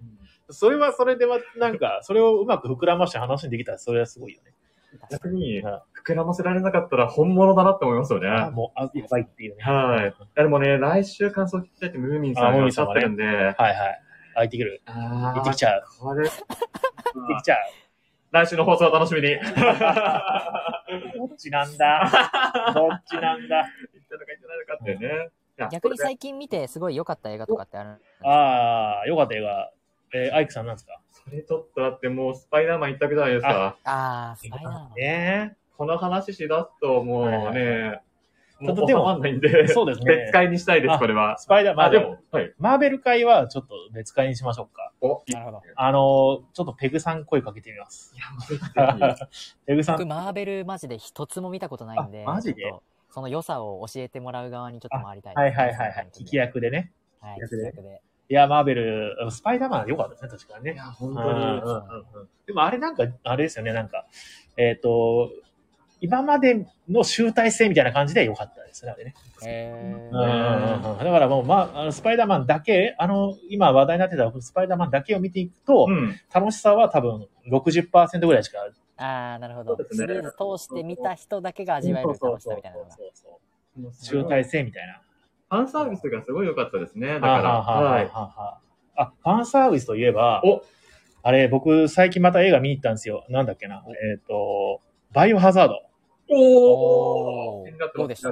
[0.49, 4.53] それはそれでは、なんか、それをうまく膨らまして話にできたら、それはすごいよね。
[5.11, 8.27] 逆に、は膨らませられなかったら本物だなって思いますよね。
[8.27, 9.63] あ、もう、あ、やばいっていうね。
[9.63, 10.01] はい。
[10.01, 13.55] いやでもね、来週感想聞きたいってムーミンさんがおっしゃってるんで、はいはい。
[14.35, 14.81] あ、行ってくる。
[14.85, 15.83] あー行ってきちゃう。
[15.99, 16.39] これ、行って
[17.41, 17.57] きちゃう。
[18.31, 19.35] 来週の放送を楽しみに。
[19.35, 22.11] どっちなんだ？
[22.75, 23.67] どっちなんだ？
[23.93, 25.29] 言ったのか言ってないのかってね。
[25.71, 29.71] 逆に最近見てすごい良かった映画とかってあるああ、よかった映画。
[30.13, 30.99] えーアイクさんなんですか？
[31.11, 33.75] それちょっとだってもうスパイダーマン一択じゃないですか。
[33.83, 34.93] あー、スパイダーマン。
[34.95, 38.01] ねこの話しだすともうはいね、
[38.59, 41.37] もうちょっとでも収まんないんで、そうですね別会にしたいです、あこれは。
[41.37, 42.53] スパイダーマン、あ、でも、はい。
[42.59, 44.91] マーベル会はちょっと別会にしましょうか。
[45.01, 45.61] お、いなるほど。
[45.75, 46.01] あのー
[46.53, 48.13] ちょっとペグさん声かけてみます。
[48.17, 48.67] や、もうぜひぜ
[49.35, 52.73] ひペグさ僕、ん、マーベルマジで一つも見たことないんで、あマジで？
[53.11, 56.09] その良さを教えてもらう側にちょっと回りたいですはいはいはいはい。
[56.13, 56.91] 聞き役でね。
[57.21, 58.01] はい、聞き役で。
[58.29, 60.73] いや、マーベル、スパイダーマン良かったですね、確かにね。
[60.73, 61.29] いや、本うん当に。
[61.29, 64.05] うんうんうんでもあれなんか、あれですよね、なんか、
[64.57, 65.31] えっ、と、
[66.01, 69.13] 今までの集大成みたいな感じで良かったですね、あれね。
[69.45, 76.15] へうんだからもう、まああの、スパイダーマンだけ、あの、今話題になってたスパイダーマンだけを見ていくと、うん。
[76.33, 79.77] 楽しさは多分60%ぐらいしかーあー、なるほど。
[79.91, 85.01] シリーズ通して見た人だけが味わえる楽しさみたいな集大成みたいな。
[85.49, 87.15] ファンサービスがすごい良かったですね。
[87.15, 87.55] だかはら。
[87.55, 88.09] あはい。
[88.13, 88.59] あは
[88.95, 90.61] ああ、ファンサービスといえば、お
[91.21, 93.25] あれ、僕、最近また映画見に行ったんですよ。
[93.29, 93.83] なんだっけな。
[94.11, 94.81] えっ、と、
[95.11, 95.88] バイオハザード。
[96.31, 97.65] おー。
[97.69, 98.29] 気になってますどうでした？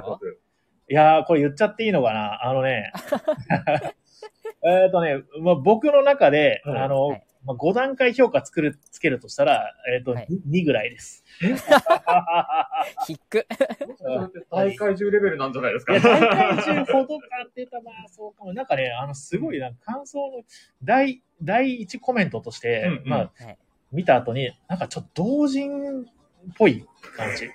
[0.90, 2.44] いやー、これ言っちゃっていいのかな？
[2.44, 2.92] あのね、
[4.64, 7.24] えっとね、まあ、僕の中で、はいあの、はい。
[7.44, 10.26] まあ、5段階評価作る、つけるとしたら、えっ、と、はい。
[10.50, 11.24] 2, ぐらいです。
[13.06, 13.46] ヒック。
[13.96, 15.92] それって大会中レベルなんじゃないですか？
[16.00, 17.76] 大会中ほどかって言った。
[17.76, 18.52] ら、まあ、そうかも。
[18.52, 20.42] なんかね、あの、すごい、なんか感想の、
[20.82, 23.02] 第、第一コメントとして、うんうん。
[23.08, 23.58] まあ、はい。
[23.92, 26.04] 見た後に、なんかちょっと同人っ
[26.56, 26.84] ぽい
[27.16, 27.48] 感じ。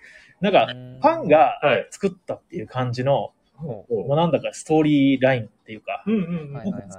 [0.43, 1.87] なんか、フファンがはい。
[1.89, 6.03] 作ったっていう感じの、ほおまあ、なんだかストーリーラインっていうか、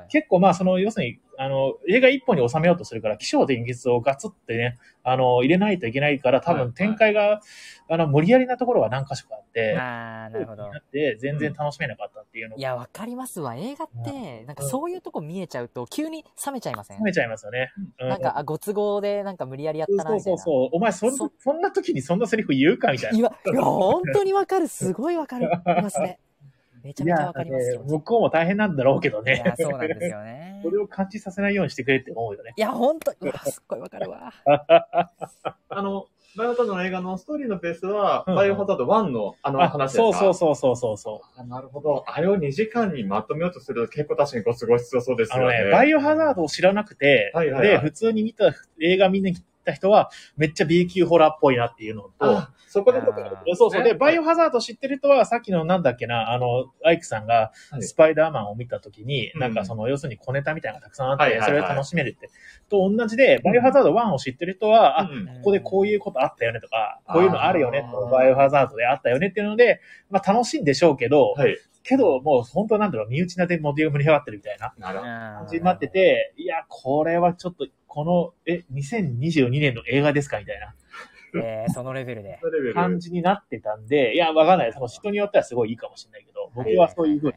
[0.09, 7.41] 結構まあその、要するに、あの、映画一本に収めようとするから、気象転結をガツってね、あの、入れないといけないから、多はい分展開が、
[7.89, 10.79] あの、無理やりなところが何箇所かあって、あー、なるほどな。
[10.79, 13.57] って、全然楽しめなかったっていうのが、いや、わかりますわ。
[13.57, 16.99] 映画って、なんかそういうとこ見えちゃうと、急に冷めちゃいません？
[16.99, 17.73] 冷めちゃいますよね。
[18.01, 20.39] うなんか、あ、ご都合でなんか無理やりやったな、そうみたいうな。
[20.39, 20.69] そそう。
[20.73, 23.19] お前そんそな、そんな時にそんなセリフ言うかみたいな。
[23.19, 24.69] いや、いや、本当にわかる。
[24.69, 26.21] すごいわかりますね。
[26.85, 27.73] めちゃめちゃわかりますよ。
[27.73, 29.43] いや向こうも大変なんだろうけどね。
[29.45, 30.71] いや、そうなんですよね そ。
[30.71, 32.53] れを感じさせないようにしてくれって思うよね。
[32.57, 34.33] いや、本当うわ、すっごいわかるわ。
[35.69, 40.19] あの、バイオハザードの映画のストーリーのベースは、うんバイオハザード1のあのあ話ですか？
[40.19, 41.41] そうそうそうそうそうそう。
[41.41, 42.05] あなるほど。
[42.07, 45.55] あれを2時間にまとめようとすると結構確かにご都合必要そうですよね。
[45.57, 53.01] あのね、バイオハザードを知らなくて、はいはいはいで、普通に見た、映画見に来た人は、めっちゃ B 級ホラーっぽいなっていうのと、あ、そこで
[53.55, 53.83] そうそう。
[53.83, 53.95] で、ね。
[53.95, 57.83] バイオハザード知ってる人は、さっきのなんだっけな、あの、アイクさんがはい。
[57.83, 59.41] スパイダーマンを見たときに、うん。
[59.41, 62.29] なんかその、要するに小ネタみたいなのがたくさんあって、それを楽しめるって。
[62.69, 65.27] と同じで、バイオハザード1を知ってる人は、あ、うん。
[65.27, 71.57] ここでこういうことあったよねとか、こういうのあるよねと、バイオハザードであったよねっていうので、まあ楽しいんでしょうけど、はい。
[71.85, 74.75] けどもう本当なんだろう、身内なで盛り上がってるみたいな。
[74.81, 80.75] 感じになってて、いや、これはちょっと、この、え、2022年の映画ですかみたいな。
[81.37, 82.41] えー、そのレベルで。
[82.43, 84.73] レベル感じになってたんで、いや、わかんない。
[84.73, 87.35] その人によってはすごいいいかもしれないけど、僕はそういうふうに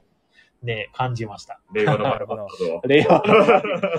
[0.64, 1.60] ね、感じました。
[1.74, 2.82] 令和のバイオハザード。
[2.90, 3.24] 令和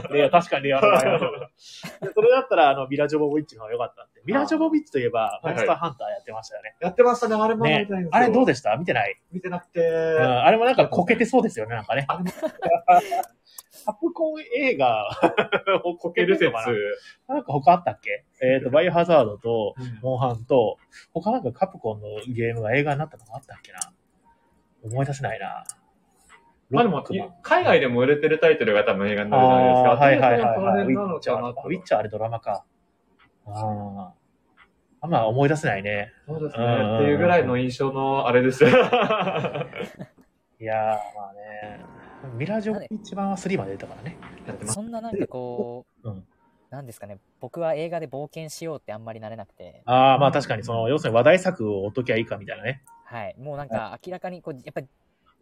[0.09, 4.21] の、令和、確かに令和のバイオハザードでそれだったら、あの、ミラ・ジョボビッチの方が良かったって。
[4.25, 6.75] ミラ・ジョボビッチといえば、モはいンスターハンターやってましたよね。
[6.81, 7.87] やってましたね、あれもね。
[8.11, 8.77] あれどうででした？
[8.77, 9.81] 見てない、見てなくて。
[9.81, 12.07] うん、あれもなんかこけてそうですよね、なんかね。
[12.09, 15.07] カプコン映画
[15.85, 16.67] をこけるのか。
[17.29, 17.35] な？
[17.37, 18.25] なんか他あったっけ？
[18.43, 20.77] えっ、と、バイオハザードと、うんモンハンと、
[21.15, 23.79] 他なんかカプコンのゲームが映画になったのがあったっけな？
[24.85, 25.65] 思い出せないな。
[26.71, 27.03] まあでも
[27.43, 29.91] 海外でも売れてるタイトルが多分映画になるじゃないですか。
[29.91, 30.59] はいはいはいはい。
[30.59, 31.31] ウ辺なのィッチ。
[31.31, 32.65] ウィッチャーあれドラマか。
[33.47, 34.15] ああ。
[35.01, 36.13] あんま思い出せないね。
[36.27, 36.65] そうですね。
[36.65, 38.65] うんっていうぐらいの印象のあれです。
[38.65, 38.77] いやー、
[40.61, 41.81] まあね。
[42.37, 44.19] ミラージョ一番は3まで出たからね。
[44.47, 44.75] やってます。
[44.75, 46.25] そんななんかこう、うん
[46.71, 52.83] なんですかね、僕は映画で冒険しようってあんまりなれなくて、ああ、まあ確かにその、要するに話題作を追っときゃいいかみたいなね。
[53.07, 54.87] はい、もうなんか明らかにこう、やっぱり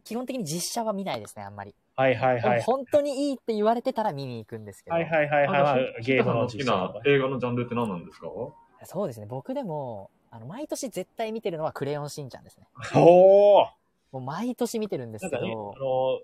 [0.07, 1.75] 基本的に実写は見ないですね、あんまり。
[1.97, 2.63] はいはいはい。
[2.63, 5.63] 本当にいいって言われてたら見に行くんですけど、はいはいはいはい。
[5.63, 8.29] まあゲームの好きな映画のジャンルって何なんですか？
[8.85, 12.67] そうですね、僕でも、あの、毎年絶対見てるのはクレヨンしんちゃんですね。
[12.95, 13.67] おー
[14.13, 16.21] もう毎年見てるんですけなんかね、あど、の、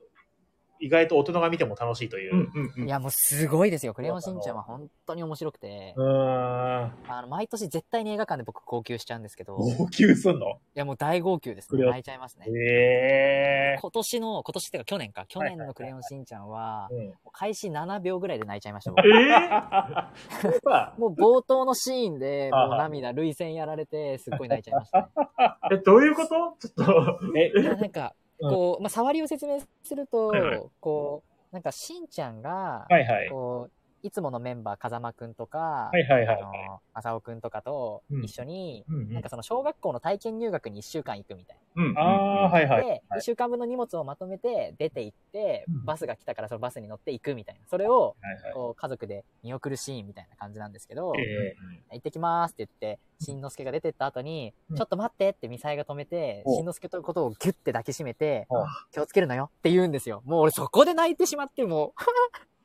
[0.83, 2.35] 意外と大人が見ても楽しいという。
[2.35, 2.89] うんうんうん。
[2.89, 3.95] いやもうすごいですよ。
[3.95, 6.93] クレヨンしんちゃんは本当に面白くて、うーん。
[7.09, 10.59] あの、毎年絶対に映画館で僕号泣しちゃうんですけど、い号泣すんの？
[10.75, 11.85] やもう大号泣ですね。
[11.85, 12.47] 泣いちゃいますね。
[12.49, 16.91] ええ今年の、今年っていうか去年か、去年のクレヨンしんちゃんは。
[17.33, 18.91] 開始7秒ぐらいで泣いちゃいました。
[18.91, 19.29] 僕え
[20.65, 25.07] まあ もう冒頭のシーンで、あもう涙、涙腺やられて、すっごい泣いちゃいましたね。
[25.71, 26.69] ー、え、どういうこと？
[26.69, 27.19] ちょっと。
[27.39, 28.15] え、なんか、
[28.51, 33.29] こう、まあ、触りを説明すると、はいはいこう、なんか、しんちゃんが、はいはい。
[33.29, 41.99] こう、いつものメンバー、風間くんとか、はいはいはいあの、まさおくんとかとうん一緒に、うんうんなんかその小学校の体験入学に1週間行くみたいうん。
[41.99, 42.75] ああ、はいな。
[42.75, 42.85] はい。
[42.85, 47.61] で、1週間分の荷物をまとめて出て行ってうん、バスが来たからそのバスに乗って行くみたいな。
[47.69, 48.53] それを、はいはい。
[48.53, 51.55] こう、家族で見送るシーンみたいな感じなんですけど、え
[51.93, 60.23] 行ってきますって言って、しんのすけが出てった後に、うんちょっと待ってってミサイが止めて、おしんのすけということをギュッて抱きしめてお、気をつけるのよって言うんですよ。
[60.25, 61.93] もう俺そこで泣いてしまって、もう、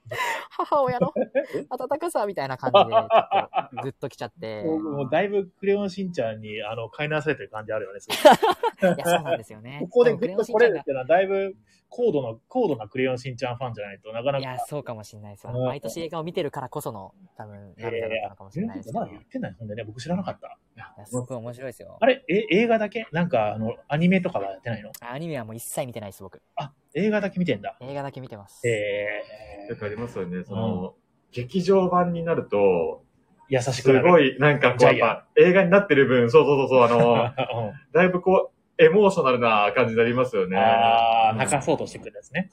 [0.49, 1.13] 母親の
[1.69, 4.63] 温かさみたいな感じで、ちょっとグッときちゃって。
[4.67, 7.99] もうだいぶクレヨンしんちゃんに、あの、飼いなされてる感じあるよね。
[7.99, 9.79] すごいいや、そうなんですよね。
[9.83, 11.55] ここでグッと来れるっていうのは、だいぶ
[11.89, 14.39] 高度の、高度なクレヨンしんちゃんファンじゃないとなかなか。
[14.39, 18.93] いや、そうかもしれないです毎年映画を見てるからこその、多分、涙だったのかもしれないです。
[18.93, 20.57] まだ言ってないほんでね、僕知らなかった。
[21.05, 22.05] すごい面白いですよあ。
[22.05, 23.07] れえ、映画だけ？
[23.11, 24.91] なんか、あの、アニメとかはやってないの？
[25.01, 26.41] アニメはもう一切見てないです、僕。
[26.55, 27.77] あ、映画だけ見てんだ。
[27.79, 28.67] 映画だけ見てます。
[28.67, 29.23] え
[29.69, 30.43] よくありますよね。
[30.43, 30.95] その、
[31.31, 34.09] 劇場版になると、ー、優しすくなる。
[34.09, 40.57] ごい、なんかこう、やっぱ映画になってる分、そうそうそうそう、あの、うんだいぶこう、エモーショナルな感じになりますよね。
[40.57, 42.51] ああ、うん泣かそうとしてくるんですね。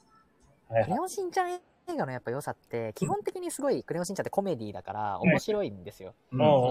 [0.69, 0.85] はい
[1.31, 6.13] ちゃん映画のやっぱ良さって、基本的にすごいクレヨンしんちゃんってコメディだから面白いんですよ。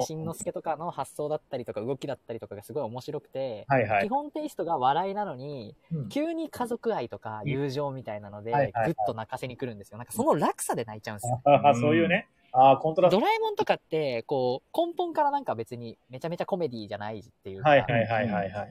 [0.07, 4.09] しんのすけとかの発想だったりとか動きだったりとかがすごい面白くて、基はいはい。
[4.09, 9.99] 本テイストが笑いなのに、うん急に家族愛とか友情みたいなので、ぐっと泣かせに来るんですよ。
[9.99, 11.41] なんかその落差で泣いちゃうんですよ。
[11.45, 12.29] あーそういうね。
[12.53, 13.19] ああ、コントラスト。
[13.19, 18.71] ドラえもんとかって、こう、根本からなんか別にめちゃめちゃコメディじゃないっていうか、はいはいはいはいはいはい。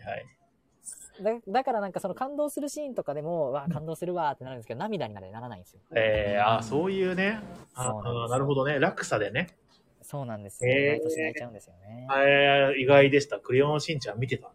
[1.21, 5.80] だだからなんかその感動するシーンとかでも、わあ感動するわーってなるんですけど、涙にまでならないんですよ。
[5.95, 7.39] えー、あーそういうね。
[7.76, 8.80] ああーなるほどね。
[8.80, 9.56] 落差でね。
[10.02, 10.71] そうなんですよ。
[10.71, 12.08] 毎年泣いちゃうんですよね。
[12.12, 13.39] えー、意外でした。
[13.39, 14.52] クレヨンしんちゃん見てた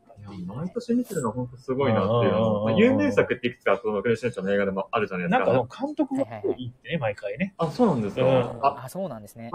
[0.46, 2.64] 毎年見てるのは本当すごいなっていうの。
[2.64, 5.52] まあ有名作っていくつか、そのクレヨンしんちゃんの映画でもあるじゃないですか。
[5.52, 7.54] なんか監督がいいってね、毎回ね。
[7.56, 8.22] あ、そうなんですか。
[8.22, 8.30] うん
[8.62, 9.50] あ、あ、そうなんですね。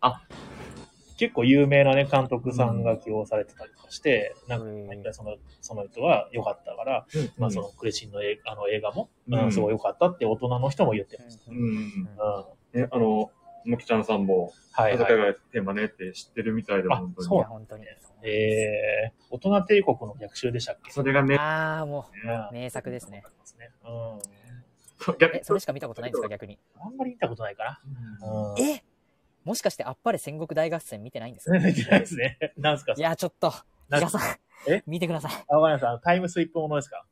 [0.00, 0.22] あ、
[1.24, 7.06] 結構有名なね、監督さんが起用されてたりとかして、なんかうん毎回その、その人は良かったから、
[7.38, 11.50] まあそのクレシンの映あの映画も、うんうんすごい良かったって大人の人も言ってました。
[11.50, 11.58] うん。
[11.58, 11.84] うんうん。
[12.74, 13.30] え、あの、
[13.64, 15.16] もきちゃんさんも、はい、はい。
[15.16, 17.28] がテーマねって知ってるみたいで、あ本当に。
[17.28, 17.84] そう本当に。
[18.22, 20.90] えー、大人帝国の逆襲でしたっけ？
[20.92, 23.22] それがね、ああ、もうんう、名作ですね。
[23.84, 24.18] うん。
[25.18, 26.58] 逆え、それしか見たことないんですか、逆に？
[26.78, 27.80] あんまり見たことないかな。
[28.52, 28.62] うん。
[28.62, 28.84] え
[29.44, 31.58] もしかして、あっぱれ戦国大合戦見てないんですか？
[31.60, 32.38] 見てないですね。
[32.56, 32.94] なんすか？
[32.96, 33.52] いや、ちょっと、
[33.90, 34.22] 皆さん
[34.66, 35.32] え、見てください。
[35.48, 35.98] あ、わかりました。
[36.02, 37.04] タイムスリップものですか？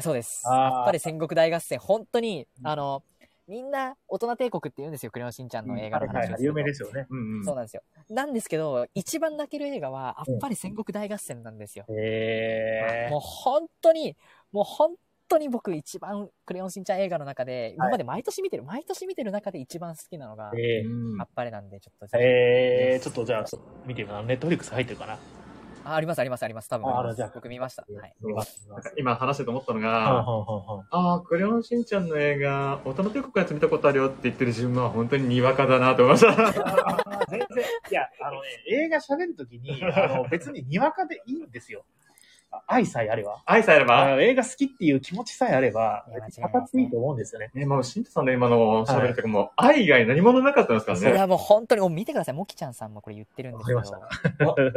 [0.00, 0.42] そうです。
[0.46, 3.02] あっぱれ戦国大合戦、本当に、あの、
[3.46, 6.42] みんな大人帝国って言うんですよ、クレヨンしんちゃんの映画のはいはいはい。
[6.42, 7.06] 有名ですよね。
[7.08, 7.44] うんうん。
[7.44, 7.82] そうなんですよ。
[8.10, 11.86] なんですけど、一番泣ける映画は、あっぱれ戦国大合戦なんですよ。
[11.88, 14.16] へもう本当に、
[14.52, 14.96] もう本
[15.28, 23.44] 当に僕一番クレヨンしんちゃん映画の中で、今まで毎年見てる、毎年見てる中で一番好きなのがー。、えうんあっぱれなんで、ちょっとえー、ちょっとじゃあ、
[23.86, 24.26] 見てみます。
[24.26, 25.18] ネットフリックス入ってるかな？
[25.84, 26.68] あ、ありますありますあります。
[26.68, 27.82] 多分あありますあじゃあ僕見ました。
[27.88, 28.14] はい。
[28.98, 30.24] 今話してて思ったのが、
[30.90, 36.52] ああ、クレヨンしんちゃんの映画、大人帝国のやつ見たことあるよって言ってる自分は本当ににわかだなと思いました。
[37.30, 41.84] 全然、いや、あのね、映画喋るときに、あの、別ににわかでいいんですよ。
[42.66, 43.42] あ愛さえあれば。
[43.46, 46.04] 愛さえあれば、あ映画好きっていう気持ちさえあれば
[46.52, 47.50] 語っていいと思うんですよね。
[47.54, 51.10] ね、もう、しんちゃんの今の喋りとかも、愛以外何者なかったんですからね。
[51.12, 52.34] いやもう本当に、もう見てください。
[52.34, 53.80] もきちゃんさんもこれ言ってるんですけど、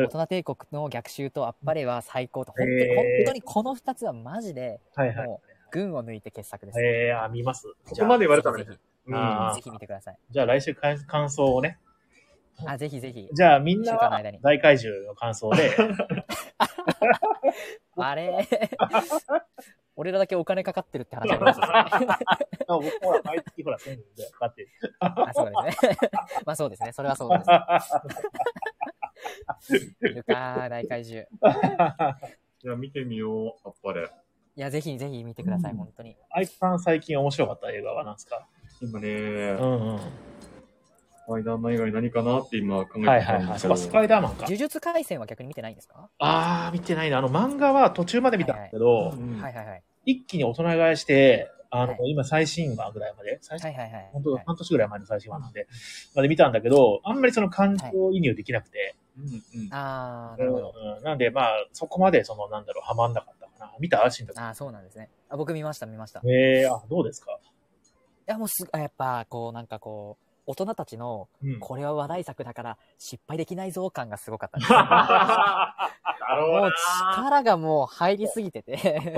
[0.04, 5.28] 大人帝国の逆襲とあっぱれは最高と、本当に、へー本当にこの二つはマジで、はいはい。
[5.28, 6.80] もう、群を抜いて傑作です。
[6.82, 7.68] えー、あ、見ます。
[7.88, 10.18] ここまで言われたらねぜひ見てください。
[10.30, 11.80] じゃあ来週感感想をね。
[12.66, 13.30] あ、ぜひぜひ。
[13.34, 15.72] じゃあみんな一週間の間に大怪獣の感想で、
[17.98, 18.48] あれ？
[19.96, 22.08] 俺らだけお金かかってるって話ありましたね。
[23.26, 24.70] 毎月ほら、1000人でかかってる。
[25.00, 25.98] あ、そうですね。
[26.46, 26.94] まあそうですね。
[26.94, 27.44] それはそうで
[29.78, 29.96] す。
[30.06, 31.28] いるか大怪獣。
[32.62, 34.10] じゃあ見てみよう、あっぱれ。
[34.56, 36.16] いや、ぜひぜひ見てください、うん本当に。
[36.30, 38.48] アイクさん最近面白かった映画は何ですか？
[38.82, 40.00] 今ね、うんうん。
[41.30, 43.46] スパイダーマン以外何かなって今考えてはいはいはい。
[43.46, 43.76] たんですけど。
[43.76, 44.46] そっか、スパイダーマンか。
[44.46, 46.10] 呪術廻戦は逆に見てないんですか？
[46.18, 47.20] あー、見てないな。
[47.20, 49.84] あの漫画は途中まで見たんだけど、うんはいはいはい。
[50.06, 54.10] 一気に大人買いして、あの、は今最新話ぐらいまで、最新はいはいはい。
[54.12, 55.68] 本当はい半年ぐらい前の最新話なんで、
[56.16, 59.28] まで見たんだけど、あんまりその感情移入できなくて、うんう
[59.66, 60.74] んあー、なるほど。
[60.98, 63.72] うんなんでまあ、そこまでその、なんだろう、ハマんなかったかな。
[63.80, 64.48] 見たしんとか。
[64.48, 65.10] あー、そうなんですね。
[65.30, 66.22] あ僕見ました見ました。
[66.22, 67.38] いえー、あ、どうですか？
[68.26, 71.60] や、もうす、あやっぱ、こう、なんかこう、大人たちの、うん。
[71.60, 74.58] これは話題作だから失敗できないぞ感がすごかった
[76.42, 76.72] もうな
[77.14, 79.14] 力がもう入りすぎてて、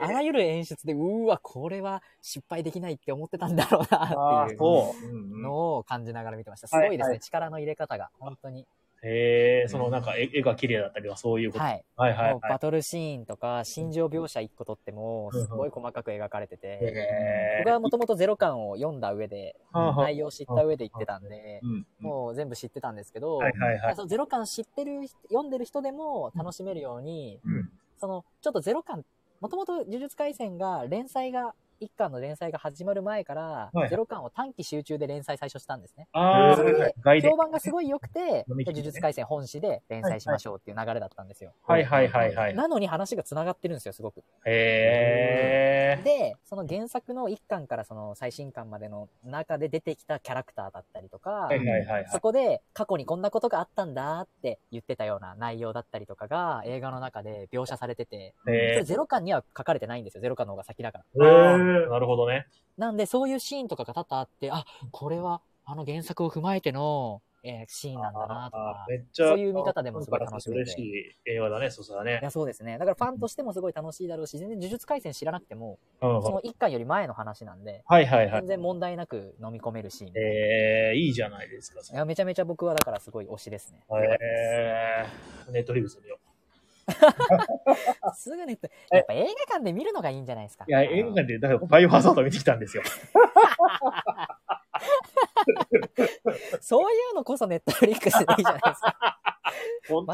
[0.00, 6.68] あらゆる演出で、うーわ、これは失敗できないって思ってたんだろうなっていうのを感じながら見てました。
[6.68, 8.10] すはいごいですね、はい力の入れ方が。
[8.18, 8.66] 本当に。
[9.08, 11.64] へえ、そのなんか絵絵が綺麗だったりはそういうこと？
[11.64, 11.84] はい。
[11.96, 12.58] はいはいはいもうバ。
[12.58, 23.96] トルシーンとか、心情描写一個とっても、うんすごい細かく描かれてて、へ僕はもともとゼロ感を読んだ上で、内容を知った上で言ってたんで、うんうんもう全部知ってたんですけど、はいはいはい。
[23.96, 29.04] そのゼロ感知ってる人、読んでる人でも楽しめるように、うんその、ちょっとゼロ感、
[29.40, 36.08] もともと呪術廻戦が連載が、一巻の連載が始まる前から、はいゼロ巻を短期集中で連載最初したんですね。
[36.12, 36.94] あーそれで、
[37.28, 37.36] 評。
[37.36, 41.52] 判がすごい良くて、呪術廻戦本誌で連載しましょうっていう流れだったんですよ。
[41.66, 42.54] はいはいはいはい。
[42.54, 44.22] なのに話が繋がってるんですよ、すごく。
[44.44, 46.02] へえ。
[46.04, 52.20] で、その原作の一巻からその最新巻までの中で出てきたキャラクターだったりとか、はいはいはいはいそ。
[52.20, 60.20] こで過去にこんなことがあったんだって言ってたような内容だったりとかが映画の中で描写されてて、そへれゼロ巻には書かれてないんですよ。
[60.20, 61.04] ゼロ巻の方が先だから。
[61.66, 61.86] え。
[61.86, 62.46] ーなるほどね。
[62.76, 68.86] なんでそういうシーンとかが多々あって、あ、これはあの原作を踏まえての、えーシーンなんだなとか。
[68.88, 69.28] めっちゃ。
[69.28, 72.24] そういう見方でもすごい楽しめて嬉しい映画だね、そうそうだねい。
[72.24, 72.76] や、そうですね。
[72.76, 78.46] だからファンとしてもすごい楽しいだろうし、全然呪術廻戦知らなくても、うんその一巻より前の話なんで、はいはいはい全。
[78.48, 80.12] 然問題なく飲み込めるシーン。
[80.16, 81.80] えー、いいじゃないですか。
[81.80, 83.84] いや、めちゃめちゃ僕はだからすごい推しですね。
[83.90, 86.18] えー、ネットリブス見よ
[88.14, 90.64] すぐネット、やっぱ映画館で見るのがいいんじゃないですか。
[90.66, 90.70] う。
[90.70, 92.82] いや、映画館で、だからバイオハザード見てきたんですよ。
[96.60, 99.18] そういうのこそネットフリックスでいいじゃないですか。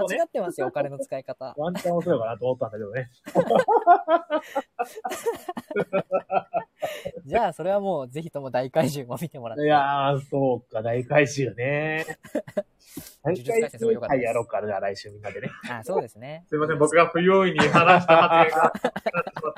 [0.08, 0.16] ね。
[0.16, 1.54] 違ってますよ、お金の使い方。
[1.56, 3.10] ワンチャン面白いかなと思ったんだけどね。
[7.24, 9.64] じゃあ、それはもうぜひとも大怪獣も見てもらって。
[9.64, 12.04] いやー、そうか、大怪獣ね。
[13.22, 15.50] 大 呪術廻戦すごいやろうか、じゃあ来週みんなでね。
[15.70, 16.44] あ、そうですね。
[16.48, 18.72] すいません、僕が不用意に話した発言が。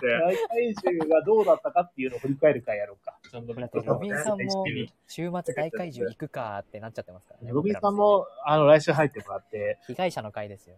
[0.05, 3.19] 大怪獣がどうだったかっていうのを振り返る会やろうか。
[3.31, 4.65] ちゃんとロビンさんも
[5.09, 7.51] 週末大怪獣行くかってなっちゃってますからね。
[7.53, 10.77] ロビンさんも、あの、来週入ってもらって、被害者の会ですよ。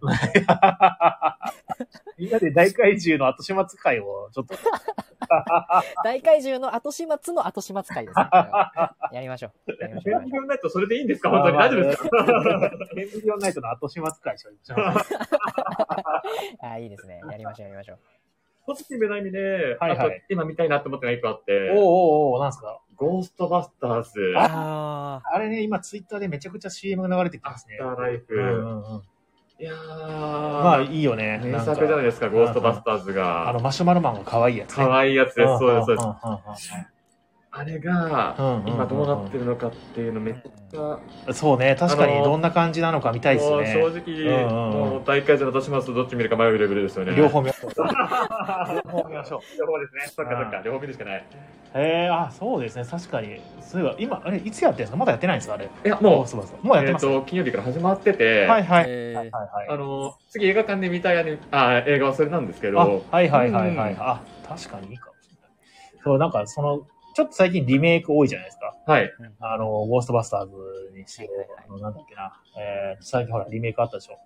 [2.17, 4.55] みんなで大怪獣の後始末会をちょっと
[6.05, 8.29] 大怪獣の後始末の後始末会ですね。
[9.13, 9.73] やりましょう。
[9.81, 10.13] やりましょう。
[10.13, 10.47] やりましょう。
[10.47, 14.57] ないとそれでいいんですか本当に大丈夫ですかテンビリオンナイトの後始末会しよう。
[16.61, 17.21] あ、いいですね。
[17.31, 17.99] やりましょう、やりましょう。
[18.67, 21.77] ポジティブな意味で、はいはい今見たいなって思ってるのが一個あって、おう。
[21.77, 22.35] おう。
[22.35, 22.41] おう。
[22.41, 27.77] なんすかゴーストバスターズ、ああれね、今ツイッターでめちゃくちゃ CM が流れてきてますね。
[27.79, 28.35] ターライフ。
[28.35, 28.41] う。
[28.41, 28.47] んう。
[28.47, 28.99] んう。
[28.99, 29.03] ん。
[29.59, 29.77] いやー、
[30.67, 31.41] まあいいよね。
[31.45, 33.61] 名作じゃないですか、ゴーストバスターズあの、が。
[33.61, 34.85] マシュマロマンが可愛いやつね。
[34.85, 36.96] 可愛いやつです、そうです、そうです。
[37.59, 38.35] あれが
[38.67, 40.81] 今どうなってるのかっていうのめっちゃ、
[41.27, 43.73] うんそうね、確かにどんな感じなのか見たいですね。
[43.73, 47.15] 正直、もう大会場の出しますとどっち見るか迷うレベルですよね。
[47.17, 47.73] 両方見ましょう。
[47.77, 49.59] 両方見ましょう。
[49.59, 50.01] 両方ですね。
[50.15, 51.25] そっかそっか、両方見るしかない。
[51.75, 53.41] へえ、あ、そうですね、確かに。
[53.61, 54.97] そういえば、今、あれ、いつやってるんですか？
[54.99, 55.65] まだやってないんですかあれ？
[55.65, 56.67] いや、もう、そうそう。
[56.67, 57.07] もうやってえっます。
[57.07, 58.85] と、金曜日から始まってて、はいはい。
[58.87, 63.93] えーはいはいあの、次映画館で見たいアニメあ映画はそれなんですけど、あ、はいはいはいはい。
[63.95, 66.03] うんあ、確かにいいかもしれない。
[66.05, 66.87] そう、なんか、その、
[67.17, 68.77] ちょっと最近リメイク多いじゃないですか。
[68.87, 69.11] はい。
[69.41, 70.53] あの、ゴーストバスターズ
[70.95, 71.29] にしろ
[71.67, 72.43] あの、なんだっけな。
[72.61, 74.19] えー、最近ほら、リメイクあったでしょ。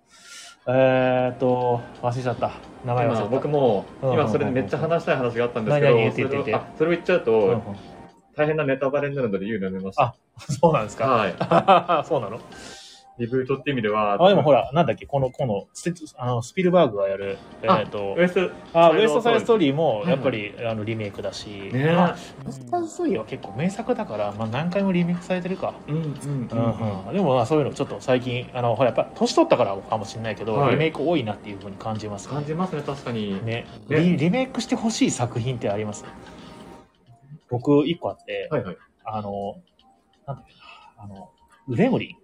[0.67, 2.51] えーっと、忘れちゃった。
[2.83, 3.35] 名前忘れちゃ今った。
[3.37, 7.61] 僕も、うん今それでめっちゃ話したい話があったんですけど、何々言それをあそれを言っちゃうと、
[8.35, 10.03] 大変なネタバレになるので言うのやめました。
[10.03, 11.07] あそうなんですか。
[11.07, 11.35] はい。
[12.05, 12.41] そうなの？
[13.21, 15.67] リブートって意味では、あ、でもほら、なんだっけ、この、この、
[16.17, 21.93] あのスピルバーグがやる、えあーっとウ、エスト、あ、ウエストサイドストーリーも、はいやっぱり、あの、リメイクだし、ね。
[21.93, 22.15] まあ
[22.45, 25.75] ウエストサイドストーリーは結構名作だから、まあ何回もリメイクされてるか。
[25.87, 30.71] うんうんううんうん、でもまあそういうのちょっと最近、あの、ほらやっぱ年取ったからかもしれないけど、はい。
[30.71, 33.45] リメイク多いなっていうふうに感じます、感じますね、確かに。
[33.45, 33.67] ね。
[33.87, 33.99] ね。
[33.99, 34.17] リ。
[34.17, 36.03] リメイクしてほしい作品ってあります？
[37.49, 38.77] 僕、一個あって、はいはい。
[39.03, 39.55] あの、
[40.25, 41.29] なんだっけな、あの、
[41.67, 42.17] グレムリ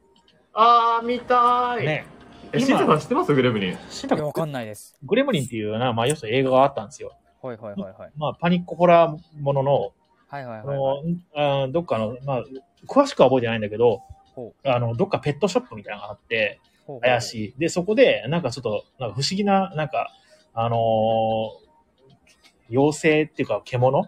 [0.59, 1.83] あー、見たン。
[1.83, 1.85] い。
[1.85, 2.07] ね。
[2.51, 3.33] え、シンさん知ってます？
[3.35, 3.77] グレムリン。
[3.91, 4.97] 知ったいやわかんないです。
[5.03, 7.13] グレムリンっていうな、まあ、要するに映画があったんですよ。
[7.43, 8.11] はいはいはいはい。
[8.17, 9.91] まあ、パニックホラーものの、
[10.29, 11.17] はいはいあはいはい。
[11.35, 12.43] の、あどっかの、まあ、
[12.87, 14.01] 詳しくは覚えてないんだけど
[14.33, 16.59] ほ、あの、どっかペットショップみたいなのがあって、
[17.01, 17.59] 怪しい。
[17.59, 20.11] で、そこで、なんかちょっと、なんか不思議な、なんか、
[20.55, 21.67] あのー
[22.69, 23.97] 妖精っていうか獣？
[23.99, 24.07] は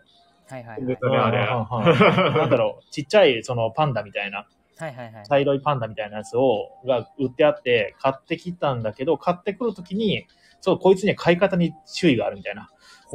[0.49, 2.37] いはいはい。
[2.37, 4.47] なんだろう、ちっちゃいそのパンダみたいな、
[4.79, 5.25] はいはいはい。
[5.27, 10.25] 茶色いパンダみたいなやつを、が売ってあって、買ってきたんだけど、買ってくるときに、
[10.61, 12.69] そう、こいつには買い方に注意があるみたいな。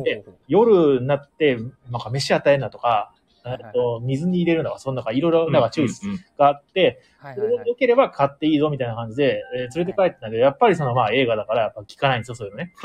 [0.05, 1.57] で夜になって、
[1.91, 3.12] なんか飯与えるなとか、
[3.47, 7.59] いはいえっと水に入れるのか、そんなか、いろいろなんか注意うんうんがあって、それはいはいはい。
[7.59, 12.73] が良ければ買っていいぞみたいな感じで、えー連れて帰ってたんだけど、やっぱりそのまあ映画だからやっぱ聞かないんですよ、そういうのね。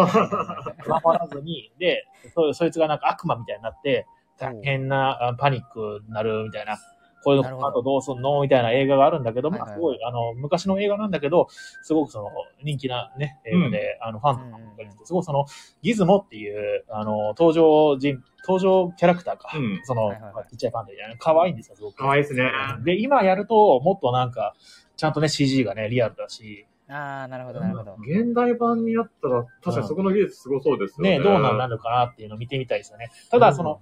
[1.03, 4.05] 守らずに、で、そそいつがなんか悪魔みたいになって、
[4.38, 6.77] 大変なあパニックになるみたいな、
[7.24, 11.47] こういうなるほどのあとどうすんのみたいな映画があるんだけど、まあすごい、あの、昔の映画なんだけど、
[11.82, 12.30] すごくその
[12.63, 14.59] 人気なね、映画で、あの、ファンとかも
[15.05, 15.45] すごいその、
[15.82, 19.51] ギズモっていう、あの、登場人、登場キャラクターか。
[19.55, 20.11] うんその、
[20.49, 21.17] ちっちゃいパンダみたいな。
[21.17, 21.97] 可愛いんですよ、すごく。
[21.97, 22.51] かわいいですね。
[22.84, 24.55] で、今やると、もっとなんか、
[24.95, 27.97] ちゃんとね、CG がね、リアルだし、ああ、なるほどなるほど。
[27.99, 31.20] 現代版になったら、確かにそこの技術すごそうですよね。
[31.20, 33.11] ね、どうなるかなっていうのを見てみたいですよね。
[33.30, 33.80] ただ、その、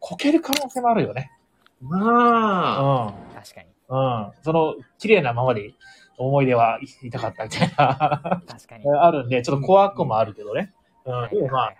[0.00, 1.30] こける可能性もあるよね。
[1.80, 1.98] ま
[2.78, 3.68] あ、う確かに。
[3.68, 3.70] ん。
[3.88, 4.32] うん。
[4.42, 5.72] その、綺麗なままで
[6.18, 8.84] 思い出はいたかったみたいな、確かに。
[9.00, 10.74] あるんで、ちょっと怖くもあるけどね。
[11.06, 11.50] うん。
[11.50, 11.74] まあ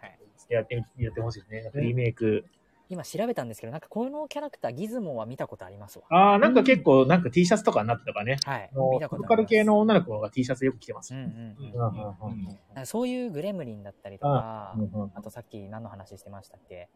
[0.49, 1.83] やってみ、やってほしいですね。
[1.83, 2.45] リメイク。
[2.89, 6.07] 今調べたんですけど、なんかこのキャラクター、ギズモは見たことありますわ。
[6.11, 8.39] ああ、なんか結構、なんか T シャツとかになってたからね。
[8.45, 8.71] はい。
[8.73, 11.21] あの見たことカル系の女の子が T シャツよく着てますうん。
[11.21, 11.73] うんうん。
[11.73, 12.45] うんうんうん
[12.75, 14.75] なんかそういうグレムリンだったりとか、
[15.15, 16.89] あとさっき何の話してましたっけ？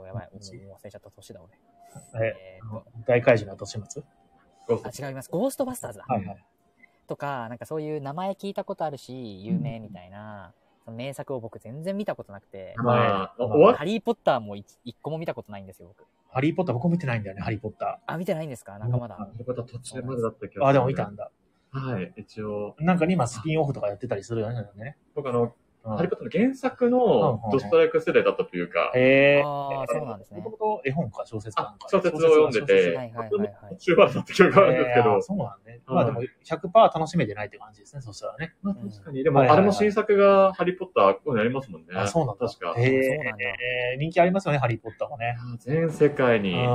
[0.00, 2.24] と、やばい、もう忘れちゃった年だ俺。
[2.24, 4.02] ええっ、と、大怪獣の後始末？
[4.84, 5.30] あ、違います。
[5.30, 6.04] ゴーストバスターズだ。
[6.08, 6.44] はいはい。
[7.08, 10.52] とか、なんかそういう名前聞いたことあるし、有名みたいな、
[10.84, 16.06] その名作を僕全然見たことなくて、まあ、ハリーポッターも一一個も見たことないんですよ、僕。
[16.32, 18.78] ハリーポッター、僕も見てないんだよね、ハリーポッタあ、見てないんですか？
[18.78, 19.16] 仲間だ。
[19.18, 20.64] うんてことは途中までだったけー。
[20.64, 21.32] あ、でも見たんだ。
[21.72, 22.76] はい、一応。
[22.78, 24.96] なんか今スピンオフとかやってたりするよね。
[25.14, 25.54] 僕あの、
[25.84, 29.42] うんハリーポッターの原作うんのうんドストライク世代だったというか、へえ。
[29.44, 30.44] ああ、そうなんですねも。
[30.44, 33.76] ともと絵本か小説か小説を読んでてはいはいはいはい。
[33.76, 35.80] 途中までだった記憶があるんですけどえーあ、そうなんね。
[35.86, 38.54] まあでも100%楽しめてないって感じですね、そしたらね。
[38.62, 39.24] まあ確かに。
[39.24, 41.88] でも、あれも新作がハリーポッター、こういうのやりますもんね。
[41.94, 42.46] あ、そうなんだ。
[42.46, 42.74] 確か。
[42.78, 45.36] へえそうなんだえー人気ありますよね、ハリーポッターもね。
[45.60, 46.66] 全世界に、ポポ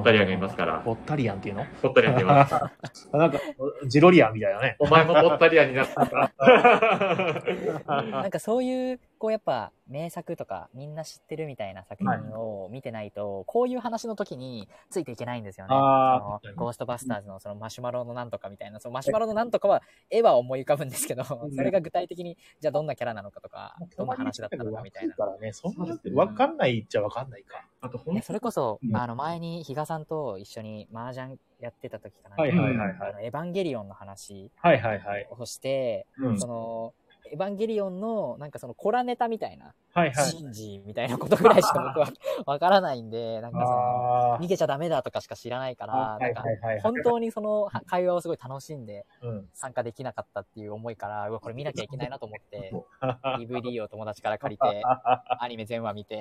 [0.00, 0.78] ッタリアンがいますから。
[0.84, 1.64] ポッタリアンっていうの？
[1.82, 3.08] ポッタリアンって言います。
[3.16, 3.38] なんか、
[3.86, 4.76] ジロリアンみたいなね。
[4.78, 6.30] お前もポッタリアンになったか。
[8.10, 15.74] なんかそういう、こうやっぱ名作とかみんな知ってるみたいな作品を見てないと、こういう話の時についていけないんですよね。
[15.74, 25.14] あーそのゴーストバスターズのそのマシュマロのなんとかみたいな、そのマシュマロのなんとかは絵は思い浮かぶんですけど、それが具体的にじゃあどんなキャラなのかとか、どんな話だったのかみたいな。
[25.14, 27.66] からね、そんなわかんないっちゃわかんないか。
[27.82, 33.10] あと、ほんねそれこそ、うんあの前に比嘉さんと一緒に麻雀やってた時かな、はいはいはいはい。
[33.10, 35.28] あのエヴァンゲリオンの話はいはいはい。
[35.30, 36.94] をして、うんその
[37.32, 40.30] エヴァンゲリオンのなんかそのコラネタみたいな、はいはい。
[40.30, 42.12] シンジみたいなことぐらいしか僕は
[42.46, 46.44] わからないんで、なんかそのあ逃げちゃダメだとかしか知らないから、なんか。
[46.82, 49.48] 本当にそのは会話をすごい楽しんでうん。
[49.54, 56.20] 参加できなかったっていう思いから、うわ、これ見なきゃいけないなと思って、 は DVD を友達から借りて、 アニメ全話見て、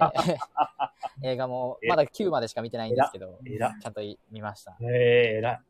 [1.23, 3.39] 映画もまだ9までしか見てないんですけど。
[3.81, 4.01] ちゃんと
[4.31, 4.77] 見ました。
[4.81, 5.61] ええ、えらい。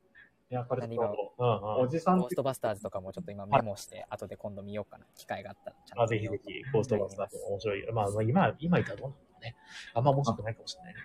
[0.49, 1.49] やっぱり何がうんう
[1.81, 1.81] ん。
[1.81, 5.05] おじさんゴーストバスターズとかもちょっと今メモして、後で今度見ようかな。
[5.15, 5.75] 機会があったら。
[5.85, 7.91] ちゃんあ、ぜひぜひ、ゴーストバスターズ面白い。
[7.93, 9.55] まあ、まあ今、今いたらどうなのかね。
[9.93, 10.99] あんま面白くないかもしれないね。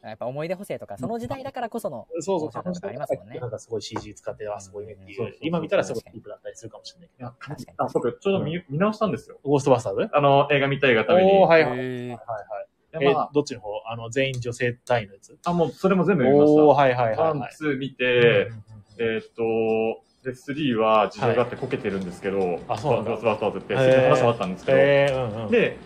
[0.00, 5.34] やっぱ思い出補正とか、その時代だからこその、そうそう、面白さとかありますもんねなんかすごい CG 使って、あ、すごいねっていう。
[5.40, 7.30] 今見たらすごいディープだったりするかもしれないけど。
[7.30, 9.40] 確かにあ、僕、ちょうど見,、見直したんですよ。
[9.42, 10.08] ゴーストバスターズ？
[10.12, 11.32] あの、映画見たいがために。
[11.32, 11.76] おー、はいはい。
[11.76, 12.18] はいはい。
[13.00, 13.68] いやまえ、どっちの方？
[13.86, 15.38] あの、全員女性隊のやつ？
[15.44, 16.62] あ、あ、もう、それも全部見ました。
[16.62, 17.54] はいはいはいはい。
[17.54, 18.62] ツー見うんて、うんうん
[19.00, 25.50] えーっと、で、3は事情があってこけてるんですけど、あそうなんだゴーストバスターズって、話もあったんですけど、えー、うんうん。
[25.50, 25.76] で、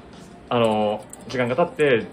[0.48, 2.06] あの、時間が経って、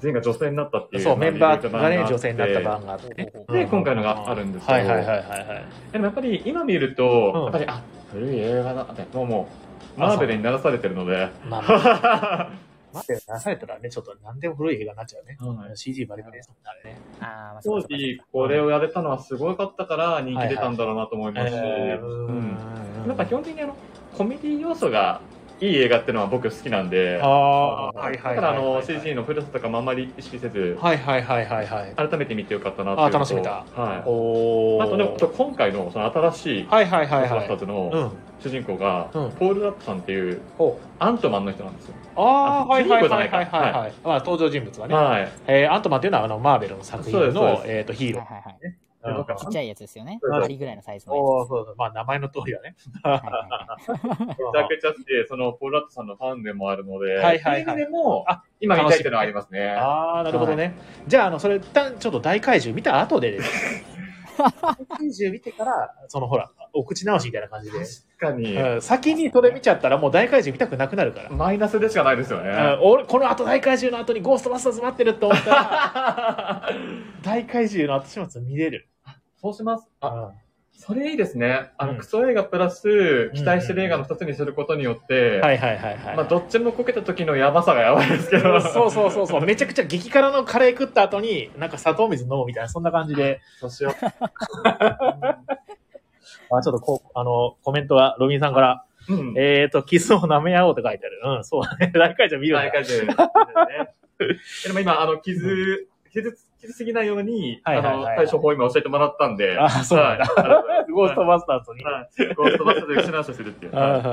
[0.00, 1.02] 全員が女性になったっていう。
[1.02, 3.32] そう、メンバーが女性になった版でがあってね。
[3.48, 5.64] で今回のがあるんですけどはいはいはいはいはい。
[5.92, 9.48] でもやっぱり今見ると、うんやっぱり、あ、古い映画だって、もうも
[9.96, 11.74] う、マーベルに鳴らされてるので、まあ、ま
[12.42, 12.50] あ、
[12.92, 15.36] 待って、出されたらね、ちょっと何でも古い映画になっちゃうね。
[15.38, 17.00] はい CG バリバリですもんね、あれね。
[17.64, 21.56] 当時これをやれたのはすごかったから人気出たんだろうなと思いますし、
[23.06, 23.76] なんか基本的にあの
[24.16, 25.20] コメディ要素が
[25.62, 28.34] いい映画っていうのは僕好きなんで、ああ、はいはいはい。
[28.36, 31.94] だからあの CG の古さとかもあんまり意識せず、はいはいはいはいはい。
[31.94, 34.02] 改めて見てよかったなっていうあのと楽しめたはい。
[34.04, 34.82] おー。
[34.82, 37.44] あとね、あと今回のその新しいはいはいはいはい。
[37.44, 38.10] スターズのうん。
[38.40, 40.86] 主人公が、うんポール・ラップさんっていうほう。
[40.98, 41.94] アントマンの人なんですよ。
[42.16, 43.92] ああ、はいはいはいはいはいはい。
[44.02, 44.94] まあ登場人物がね。
[44.94, 45.32] はい。
[45.46, 48.24] えー、アントマンっていうのはあのマーベルの作品そうですそうですのえっとヒーロー。
[48.24, 48.74] はいはいはい。
[49.02, 50.18] ちっちゃいやつですよね。
[50.22, 51.74] そうそう針ぐらいのサイズのやおーそうそう。
[51.76, 52.76] まあ名前の通りだね。
[52.78, 52.88] つ。
[53.02, 59.70] はいはいはい めちゃくちゃ好きで、そのポール・ラットさんのファンでもあるので、はいはいはいそうう意味でもあ、今見たいっていうのはありますね。
[59.70, 60.74] ああ、なるほどね。
[61.06, 63.92] じゃあ、あの、それ、一旦ちょっと大怪獣見た後でですね、
[64.38, 64.52] 大
[64.86, 67.78] 怪獣見てから、そのほら、お口直しみたいな感じで。
[67.78, 67.88] 確
[68.18, 71.30] かに、うん、先にそれ見ちゃったらもう大怪獣見たくなくなるから。
[71.30, 72.50] マイナスでしかないですよね。
[72.50, 76.68] うん俺、この後大怪獣の後にゴーストバスターズ待ってるって思ったら、
[77.22, 78.88] 大怪獣の後始末見れる。
[79.42, 79.90] そうします。
[80.00, 80.42] あ、うん
[80.74, 81.70] それいいですね。
[81.76, 86.16] あの、うんクソ映画プラス、期待してる映画の二つにすることによって、はいはいはいはい。
[86.16, 88.60] まあ、どっちもこけた時のやばさがやばいですけど。
[88.60, 89.42] そうそうそうそう。
[89.42, 93.40] めちゃくちゃ激辛のカレー食った後に、なんか砂糖水飲むみたいな、そんな感じで。
[93.60, 93.94] そうしよう。
[94.02, 95.38] あ、
[96.50, 99.34] ちょっとこう、あの、コメントが、ロビンさんから、うん。
[99.36, 101.20] えーと、キスを舐め合おうって書いてある。
[101.36, 101.92] うん、そうだね。
[101.94, 102.72] 大怪獣見る大。
[102.72, 103.06] 会で。
[103.06, 103.14] ね
[104.66, 109.58] でも今、あの、傷、傷つ、傷すぎないように、あの、対処法を今教えてもらったんで。
[109.58, 110.26] あそうなんだ
[110.92, 111.84] ゴーストバスターズに。
[111.84, 113.72] はいゴーストバスターズで知らせするって いう。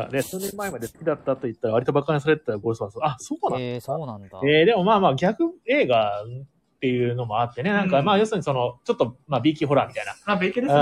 [0.09, 3.07] で、数年前まで好きだったと言ったら割とバカにされてたゴーストバスターズ。
[3.13, 3.65] あ、そうなんだ。
[3.65, 4.39] えー、そうなんだ。
[4.43, 10.13] えー、でもまあまあ逆映画っていうのもあってね、なんかうんまあ要するにその、ちょっとまあ B 級ホラーみたいな。
[10.25, 10.73] あ、べきですね。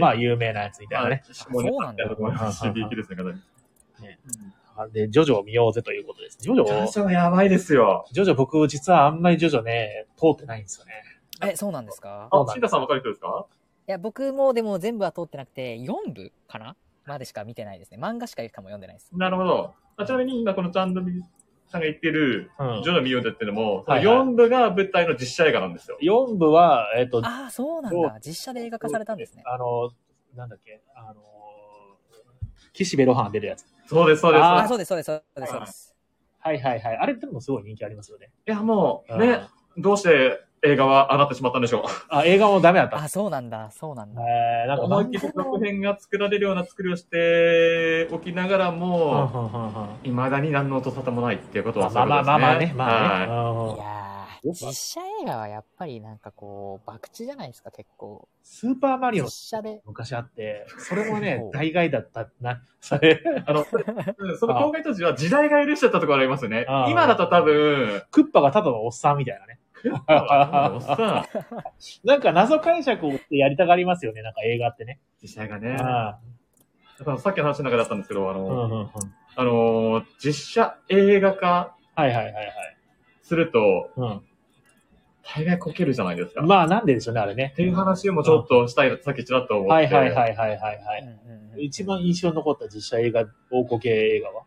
[0.00, 1.22] まあ有名なやつみたいなね。
[1.30, 2.04] そうなんだ。
[2.74, 3.38] B 級ですね、かなり。
[4.92, 6.38] で、ジョジョを見ようぜということです。
[6.40, 8.06] ジョジジョョ、ジョやばいですよ。
[8.12, 10.92] ジョジョ僕実はあんまりジョジョね、通ってないんですよね。
[11.52, 12.28] え、そうなんですか？
[12.30, 13.46] あシンタさん分かる人ですか？
[13.88, 17.98] いや、僕もでも全部は通ってなくて、4部かなまでしか見てないですね。
[18.00, 19.10] 漫画しかしかも読んでないです。
[19.14, 19.74] なるほど。
[19.96, 21.22] あちなみに今このチャンドビ
[21.68, 25.98] さんが言ってる、うんジョジョ見ようぜっていうのも、そのはいはい4部が舞台の実写映画なんですよ。
[26.02, 28.18] 4部は、えっ、と、ああ、そうなんだ。
[28.20, 29.42] 実写で映画化されたんですね。
[29.46, 29.90] あの、
[30.34, 31.20] なんだっけ、あの、
[32.84, 33.66] 岸辺露伴出るやつ。
[33.86, 34.42] そうです、そうです。
[34.42, 35.96] ああ、そうです、そうです、そうです、そうです。
[36.40, 36.96] はいはいはい。
[36.98, 38.30] あれでもすごい人気ありますよね。
[38.46, 39.40] いや、もう、うんね、
[39.76, 41.82] どうして映画はああなってしまったんでしょう。
[42.08, 42.96] あ、映画もダメだった。
[42.98, 44.22] あ、そうなんだ、そうなんだ。
[44.22, 53.24] えー、なんか思いっきり続編が作られるような作りをしておきながらうんも、うんうんうん未だに何の音沙汰もないっていうことはまあまあまあまあね、まあね。
[53.24, 54.05] い
[54.52, 58.28] 実写映画はやっぱりなんかこう、博打じゃないですか、結構。
[58.42, 59.82] スーパーマリオ実写で。
[59.84, 62.62] 昔あって、それもね 大概だったな。
[62.80, 63.64] それ、あの、う
[64.32, 69.58] んその公開当時は時代が許しちゃったところありますよね今だと多分、クッパがただのおっさんみたいなね。
[69.92, 71.26] おっさ
[72.04, 75.00] ん、 なんか謎解釈をやりたがりますよね、なんか映画ってね。
[75.22, 75.76] 実写がね。
[77.18, 78.90] さっきの話の中だったんですけど、あの、
[79.36, 82.52] あのー実写映画化はいはいはいはい。
[83.22, 84.22] すると、うん。
[85.34, 86.42] 大概こけるじゃないですか。
[86.42, 87.56] まあ、なんででしょうね、あれねっ。
[87.56, 89.72] ていう話もちょっとしたいな、さっきちらっと思って。
[89.72, 90.72] はいはいはいはいはいは
[91.02, 91.10] うんい。
[91.10, 94.42] うんうん一番印象に残った実写映画、大こけ映画は？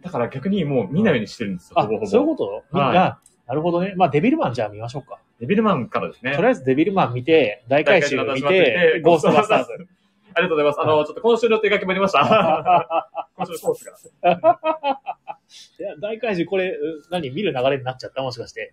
[0.00, 2.06] だから逆にもう見ないようにしてるんですよ、あほぼほぼ。
[2.06, 2.62] そういうこと？
[2.72, 3.94] みんはいな、なるほどね。
[3.96, 5.18] まあ、デビルマンじゃあ見ましょうか。
[5.40, 6.36] デビルマンからですね。
[6.36, 9.72] とりあえずデビルマン見て、大回収見て、ゴーストバスターズ。
[10.34, 10.80] ありがとうございます。
[10.80, 12.20] あの、ちょっと今週の手書きもありました。
[13.36, 13.96] 今週のコースが。
[15.80, 16.78] いや、大回収これ、う
[17.10, 17.30] 何？
[17.30, 18.72] 見る流れになっちゃったもしかして。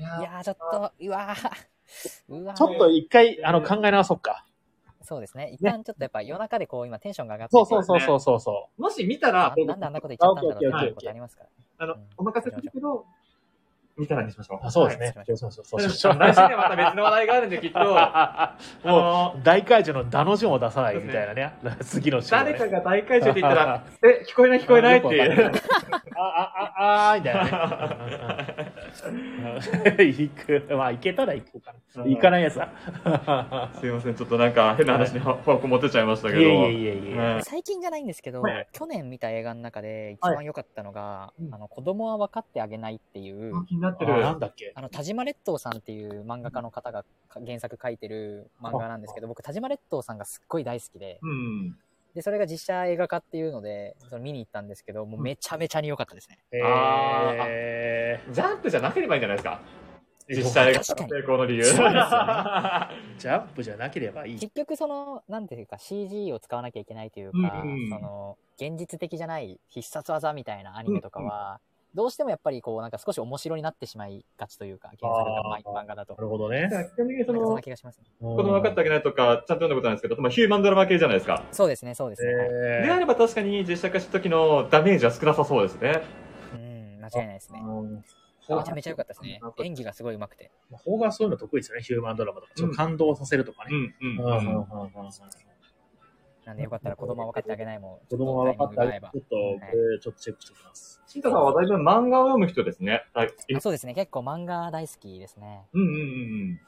[0.00, 1.50] いやいやー、ちょっと、うわー。
[2.28, 4.44] うわーちょっと一回、あの、考え直そうか。
[5.02, 5.50] そうですね。
[5.52, 11.48] 一旦ちょっとやっぱ夜中でこう今テンションが上がってそうそうそうそうそうそもし見たら、ななんであんなこと言っちゃったんだろうっていうことありますから。
[11.78, 13.06] あのうん、お任せするけど、
[13.96, 14.58] 見たらにしましょう。
[14.62, 14.66] う。
[14.66, 15.08] あそうですはい。
[15.08, 16.18] ねそうそうそうそう。
[16.18, 17.78] 来週にはまた別の話題があるんで、きっと。
[17.80, 21.54] あ ものう、大怪獣のダの字も出さないみたいなね。
[21.82, 22.44] 次の週、ね。
[22.44, 25.52] 誰かが大会場って言ったら、 え、聞こえない聞こえないっていう。
[26.16, 28.69] あ、あ、あ、あーみたいなね。
[29.98, 30.66] 行く。
[30.70, 32.04] まあ、行けたら行こうかな。
[32.04, 32.70] 行かないやつだ。
[33.80, 36.40] すいません、ちょっとなんか変な話にフォーク持ってっちゃいましたけど。
[36.40, 37.16] いえいえいえいえ。
[37.16, 44.22] はい最近じゃないんですけど、はい去年見た映画の中で一番良かったのが、うんあの子供は分かってあげないっていう、気になってある。
[44.22, 44.72] なんだっけ？
[44.74, 51.78] あの田島列島さんっていう漫画家の方がか原作書いてる漫画なんですけど、僕田島列島さんがすっごい大好きで、うん。
[52.14, 56.38] で、それが実写映画化っていうので、その見に行ったんですけど、もうめちゃめちゃに良かったですね。
[56.52, 59.60] えジャンプじゃなければいいんじゃないですか？
[60.28, 61.64] ー、実写映画確かに成功の理由。
[61.64, 61.98] そうですよね
[63.18, 64.38] ジャンプじゃなければいい。
[64.38, 71.60] 結局その、なんていうか CG を使わなきゃいけないというか、うんうんその、現実的じゃない必殺技みたいなアニメとかは、
[71.94, 76.14] どうしてもやっぱりこう、なんか少し面白になってしまいがちというか、原作が漫画だと。
[76.14, 76.68] なるほどね。
[76.94, 78.04] 基本的にそのなんかそんな、気がしますね。
[78.20, 81.42] 子子供分かってあげないとか、ちゃんと読んだことなんですけど、まあ、ヒューマンドラマ系じゃないですか。
[81.50, 82.34] そうですね、そうですね。
[82.34, 86.02] はいえであれば確かに実写化した時のダメージは少なさそうですね。
[86.54, 87.60] うん、間違いないですね。
[87.60, 88.02] ー
[88.56, 89.40] めちゃめちゃ良かったですね。
[89.62, 90.50] 演技がすごい上手くて。
[90.84, 92.52] 邦画はそういうの得意ですよね、ヒューマンドラマとか。
[92.54, 93.70] ちょっと感動させるとかね。
[93.72, 94.18] うんうん。
[94.18, 95.49] うん
[96.50, 101.02] なんでよかったら子供は分かってあげないも、子供が分かったら、ちょっとタイミングが合えばちょっと、これ、ちょっとチェックしておきます。
[101.06, 103.04] シンタさんはだいぶ漫画を読む人ですね。
[103.60, 105.68] そうですね、結構漫画大好きですね。
[105.72, 105.94] うんうんう
[106.54, 106.60] ん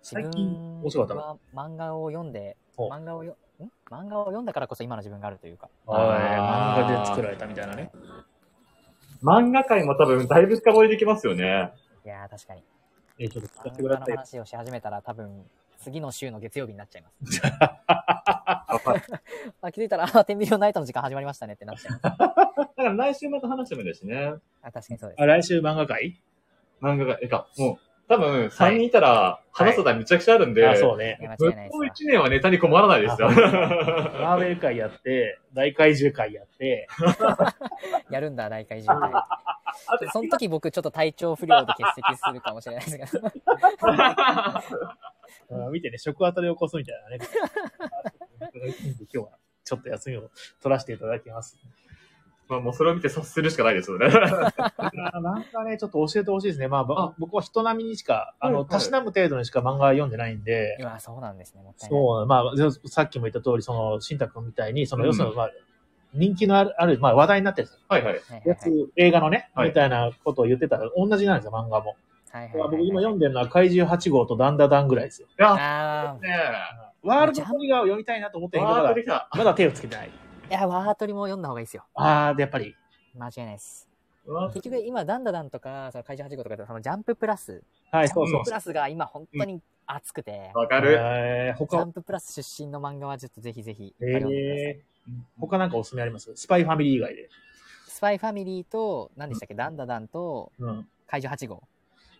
[0.00, 3.64] 最近自面白か分は漫画を読んで、漫画をよ、ん？
[3.90, 5.68] 漫画を読んだからこそ今の自分があるというか。
[5.86, 6.86] はい。
[6.86, 7.90] 漫画で作られたみたいなね。
[7.92, 9.28] うん。
[9.28, 11.72] 漫画界も多分だいぶ深掘りできますよね。
[12.04, 12.64] いやー、確かに。
[13.18, 14.16] えー、ちょっと使って漫画のください。
[14.16, 15.44] 話をし始めたら多分、
[15.78, 17.42] 次の週の月曜日になっちゃいます。
[19.62, 22.02] あ気づいたら、あ、天秤ナイトの時間始まりましたねってなっちゃいます。
[22.18, 24.34] だから来週また話してもいいですしね。
[24.62, 25.22] あ確かにそうです。
[25.22, 26.20] あ、来週漫画会？
[26.80, 27.76] 漫画が、えか、もう、
[28.08, 31.18] 多分3人いたら話すことはめちゃくちゃあるんで、あ、そういね。
[31.20, 31.86] や、向こう間違いないですわ。
[31.86, 33.28] 1年はネタに困らないですよ。
[33.28, 36.86] マーベル会やって、大怪獣会やって、
[38.10, 39.10] やるんだ、大会中会。
[40.12, 43.28] その時僕ちょっと体調不良で欠席するかもしれないですけど。
[45.50, 47.18] うん見てね、食当たりを起こすみたいなね。
[48.40, 49.28] 今日は
[49.64, 50.30] ちょっと休みを
[50.62, 51.58] 取らせていただきます。
[52.48, 54.06] まあもうそれを見て察するしかないですよね。
[54.06, 56.66] 漫画ね、ちょっと教えてほしいですね。
[56.66, 61.62] まあ、ばあ僕は人並みにしか、あの、たしなむ程度にしか漫画読んでないんで、いや、そうなんですね。
[61.62, 62.00] もったいない。
[62.00, 65.50] そう、まあ、でさっきも言った通り、その、新太くんみたいに、その、うん要するに、まあ、
[66.14, 68.14] 人気のある、ある、まあ、話題になってるはいはい。
[68.14, 71.96] はいはいやつ、映画のね、はいみたいなことを言ってたら、同じなんですよ、漫画も。
[72.30, 75.28] はいはいはいはい僕今読んでるのは怪獣8号とダンダダンぐらいですよ。
[75.28, 75.54] いや、
[76.12, 76.28] あね
[77.02, 78.52] ワールドトリガーを読みたいなと思っえ。
[78.52, 78.82] てるけど、ま
[79.20, 79.28] だ。
[79.36, 80.10] まだ手をつけてない。
[80.48, 81.84] ーいや、ワートリも読んだ方がいいですよ。
[81.94, 82.74] あー、で、やっぱり。
[83.16, 83.88] 間違いないです。
[84.52, 88.50] 結局今、ダンダダンとか、その怪獣8号とか、そのジャンププラス、はい、ジそうそうャンププ。
[88.50, 90.96] ラスが今本当に熱くて、わかる。
[91.00, 94.64] えー、ジャ他、ンププラス出身の漫画はちょっとぜひぜひいっぱい読んでください。
[94.68, 96.30] えー、他なんかおすすめあります？
[96.36, 97.28] スパイファミリー以外で。
[97.86, 100.88] スパイファミリーと、何でしたっけ、ダンダダンとうん。
[101.06, 101.62] 怪獣8号。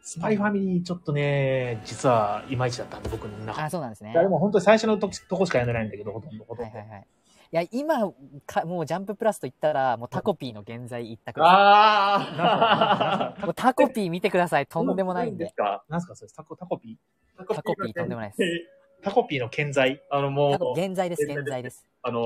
[0.02, 4.12] スパイファミリーちょっとね、実はいまいちだったんで、僕の中あ、そうなんですね。
[4.12, 6.76] でも本当に最初のととこしか読んでないんだけど、ほとんど、ほとんど。
[6.76, 7.06] はいはいはい。
[7.50, 8.12] いや、今
[8.46, 11.48] か、もうジャンププラスと言ったら、もうタコピーの現在一択です。
[11.48, 14.66] あ もうタコピー見てください。
[14.66, 15.50] とーんでもないんで。。
[15.88, 16.98] なんすかそれタコ、タコピ
[17.38, 18.42] タタコピーとんでもないです。
[19.00, 20.02] ータコピーの健在？
[20.10, 21.86] あのもう、現在です、現在です。
[22.02, 22.20] あの、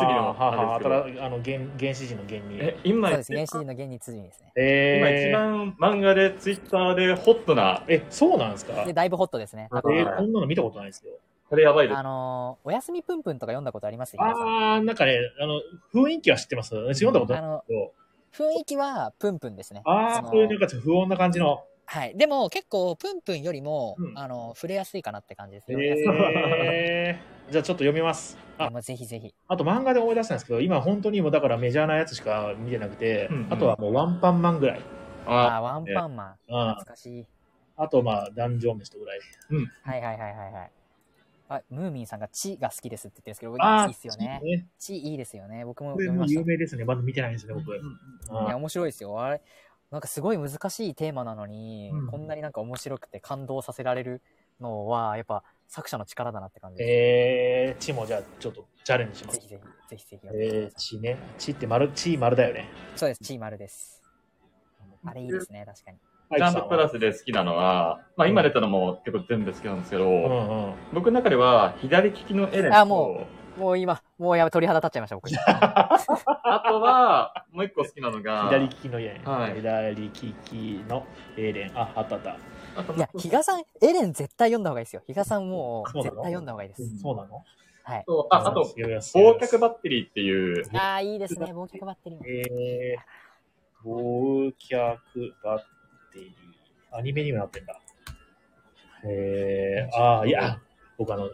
[0.00, 2.58] 次の、ははあれですけあの、原、原始人の原に。
[2.60, 3.32] え、今、そうです。
[3.32, 4.52] 原始人の原に次ですね。
[4.54, 8.84] 今えー、一番漫画で、ツイッターでホットな、え、そうなんですか？
[8.84, 9.68] で、だいぶホットですね。
[9.72, 11.12] えー、こんなの見たことないですよ。
[11.48, 12.02] これやばいですあ。
[12.02, 14.16] のー、おやすみぷんぷんとか読んだことあります？
[14.18, 15.60] あー、なんかね、あの、
[15.92, 16.70] 雰囲気は知ってます？
[16.94, 17.92] 読んだことないあの、けど。
[18.32, 19.82] 雰囲気はぷんぷんですね。
[19.84, 21.64] あー、のそういうなんかちょっと不穏な感じの。
[21.86, 22.16] はい。
[22.16, 25.66] でも結構、プンプンよりも、うんあの、触れやすいかなって感じです。
[25.70, 27.16] え読みやすいー、
[27.52, 28.38] じゃあちょっと読みます。
[28.56, 29.34] あもうぜひぜひ。
[29.48, 34.80] あと漫画で思い出したんですけど、今本当にもうだからメジャーなやつしか見てなくて、うんうんあとはもうワンパンマンぐらい。
[35.26, 36.36] あああ、ワンパンマン。
[36.48, 37.26] うん懐かしい。
[37.76, 39.20] あとまあ、ダンジョンメストぐらい。
[39.82, 40.70] はいはいはいはいはい。
[41.48, 44.40] あ、ムーミンさんがチが好きですって言ってるんですけど、あいいっすよね。
[44.42, 44.66] ね。
[44.78, 45.64] チいいですよね。
[45.64, 45.96] 僕も。
[46.00, 46.84] 有名ですね。
[46.84, 47.76] まだ見てないんですよね、僕。
[47.76, 49.20] いや、面白いですよ。
[49.20, 49.42] あれ、
[49.94, 54.22] なんかすごい難しいテーマなのに、うんこんなになんか面白くて感動させられる
[54.60, 56.90] のは、やっぱ作者の力だなって感じです。
[56.90, 59.38] えー、チもじゃあちょっとチャレンジします。
[59.38, 60.80] ぜひぜひ、ぜひぜひえー、ださい。
[60.80, 61.16] チね。
[61.38, 62.68] チって丸、チ丸だよね。
[62.96, 64.02] そうです、チー丸です。
[65.04, 65.98] あれいいですね、確かに。
[66.36, 70.74] ジャンププラスで好きなのは、まあ今出たのも結構全部好きなんですけど、うんうん。
[70.92, 75.28] 僕の中では左利きのエレンと、あももう今、もうやばい鳥肌立っちゃいました、僕。
[75.46, 79.24] あとは、もう一個好きなのが、左利きのエレン。
[79.24, 81.72] はい左利きのエレン。
[81.78, 82.36] あ、あったあった。
[82.94, 85.02] いや、比嘉さん、エレン絶対読んだ方がいいですよ。
[85.06, 86.98] 比嘉さんもう絶対読んだ方がいいです。
[86.98, 87.44] そうなの？
[87.84, 88.04] はい。
[88.06, 92.24] とああと、忘却バッテリーっていう、ああ、いいですね、忘却バッテリーも。
[92.26, 94.98] えー、忘却
[95.44, 95.60] バッ
[96.12, 96.96] テリー。
[96.96, 97.78] アニメにもなってんだ。
[99.06, 100.58] えー、ああ、いや、
[100.96, 101.28] 僕あの、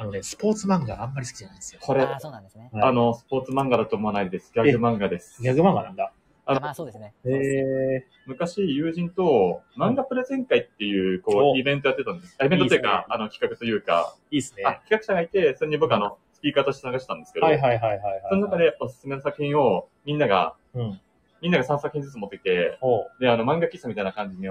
[0.00, 1.80] あのね、スポーツ漫画あんまり好きじゃないんですよ。
[1.82, 2.70] これ、ああ、そうなんですね。
[2.72, 4.52] はいあの、スポーツ漫画だと思わないです。
[4.54, 5.42] ギャグ漫画です。
[5.42, 6.12] ギャグ漫画なんだ。
[6.46, 7.14] あのまあそうですね。
[7.24, 12.36] え昔、友人と漫画プレゼン会っていう、こおう、イベントやってたんです。
[12.38, 14.62] あイベントっていういいですねか、あの、企画というか、ー、いいっすね。
[14.64, 18.22] あ、企画者がいて、それに僕あの、スピーカーとして参加したんですけど、はいはいはいはいはい。
[18.30, 21.00] その中でおすすめの作品を、みんなが、うん。
[21.42, 22.78] みんなが3作品ずつ持ってきて、
[23.18, 24.50] で、あの、漫画喫茶みたいな感じの、で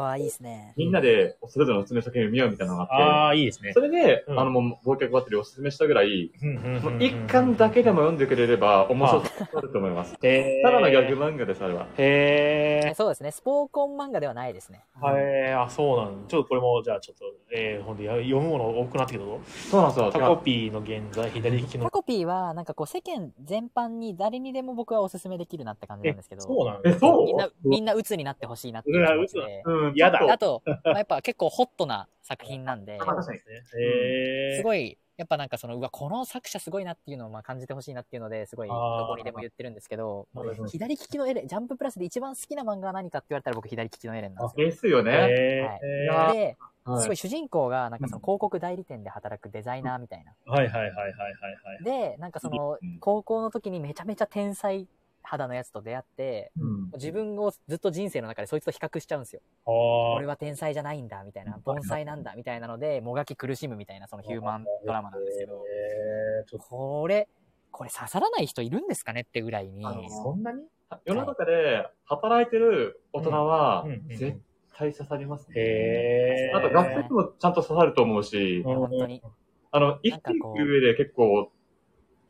[0.00, 0.74] ああ、いいですね。
[0.76, 3.80] みんなで、それぞれのおすすめの作品を見ようみたいなのがあって、ああ、いいですねそ。
[3.80, 10.16] れで、うんあの、もう、忘却バッテリーをおすすめしたぐらい、うんうんうんうんもう一巻だけでも読んでくれれば面白くなると思います。
[10.22, 11.86] えー、ただのギャグ漫画です、あれは。
[11.96, 13.30] へそうですね。
[13.30, 14.84] スポーコン漫画ではないですね。
[15.00, 15.16] ー。
[15.16, 17.24] へー、あ、そうなんちょっとこれも、じゃあちょっと、
[17.54, 19.40] えー、ほんとや読むもの多くなってきたぞ。
[19.70, 20.10] そうなんですよ。
[20.10, 21.90] タコピーの現在、左利きのタ。
[21.90, 26.90] コピーは、なんかこう、世間全般に誰にでも僕はおすすめできるなって感じなんですけど、そうなんだ。
[26.90, 27.26] え、そう？
[27.26, 28.90] みんな、みんな鬱になってほしいなって。
[28.90, 30.38] うん、やだ。
[30.38, 32.98] と、まあ、やっぱ結構ホットな作品なんで、
[34.56, 40.26] すごい、やっぱなんかその、うわ、この作者すごいなっていうのをまあ感じてほしいなっていうので、すごいどこにでも言ってるんですけど、
[40.68, 44.66] 左利きのエレン、ジャンププラスで一番好きな漫画は何かって言われたら僕左利きのエレンなんですよ。
[44.66, 45.12] ですよね。
[45.12, 45.66] へ
[46.10, 46.34] はい。
[46.34, 47.02] で、はい。
[47.02, 50.32] すごい主人公がなんかその広告代理店で働くデザイナーみたいな。
[50.46, 51.84] ーはいはいはいはいはいはい。
[51.84, 52.98] で、なんかそのうん。
[52.98, 54.88] 高校の時にめちゃめちゃ天才
[55.22, 56.90] 肌のやつと出会って、うん。
[56.94, 59.40] 自分をずっと人生の中でそいつと比較しちゃうんですよ。
[59.66, 59.70] あ
[60.16, 61.58] 俺は天才じゃないんだ、みたいな。
[61.64, 67.28] 盆栽なんだ、みたいなので、もがき苦しむみたいな、そのヒューマンドラマなんですけど、えー、これ、
[67.70, 70.62] これ刺さらない人いるんですかねってぐらいに、そんなに？
[71.06, 74.38] 世の中で働いてる大人は絶
[74.76, 75.54] 対刺さりますね。
[75.56, 76.58] へー。
[76.58, 78.62] あと、学生もちゃんと刺さると思うし。
[78.62, 79.22] 本当に。
[79.70, 81.51] あの、生きていく上で結構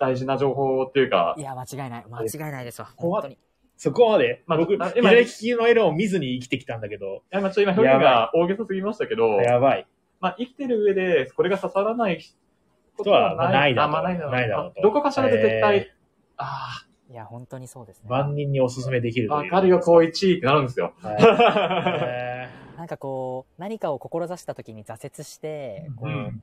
[0.02, 2.04] 大事な情報っていうかい、や、間違いない。
[2.10, 2.92] 間違いないですわ。
[2.96, 3.38] 本当に。
[3.76, 9.86] そこまで、まあ僕、あ今左利きのエロを見ずに生きてきたんだけど、いや、まあちょっと今表現が大げさすぎましたけど、やばい。
[10.20, 12.20] まあ生きてる上でこれが刺さらない
[12.96, 15.92] ことはまあないだろうあまあないだろうないだろうどこかしらで絶対、え
[16.36, 18.08] あいや、本当にそうですね。
[18.08, 19.30] 万人にお勧めできる。
[19.30, 20.94] わかるよ、高一ってなるんですよ。
[21.02, 22.48] はいへ
[22.78, 26.42] なんかこう、何かを志した時に挫折して、こううん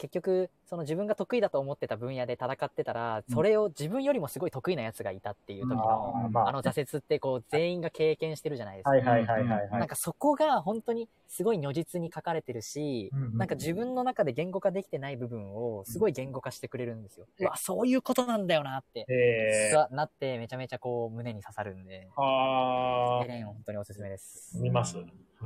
[0.00, 8.90] 結局、その自分が得意だと思ってた分野で戦ってたら、それを自分よりもすごい得意なやつがいたっていう時ーの、あーまあの挫折ってこう、全員が経験してるじゃないですか。
[8.90, 9.70] はいはいはいはいはい。
[9.72, 17.26] なんかそこが本当にすごい如実に書かれてるし、うんうんなんか自分の中で言語化できてない部分をすごい言語化してくれるんですよ。
[17.38, 24.58] うわ、そういうことなんだよなって、えさなってめちゃめちゃこう胸に刺さるんで、ー、あエレン本当におすすめです。
[24.58, 24.96] 見ます？
[24.96, 25.04] 見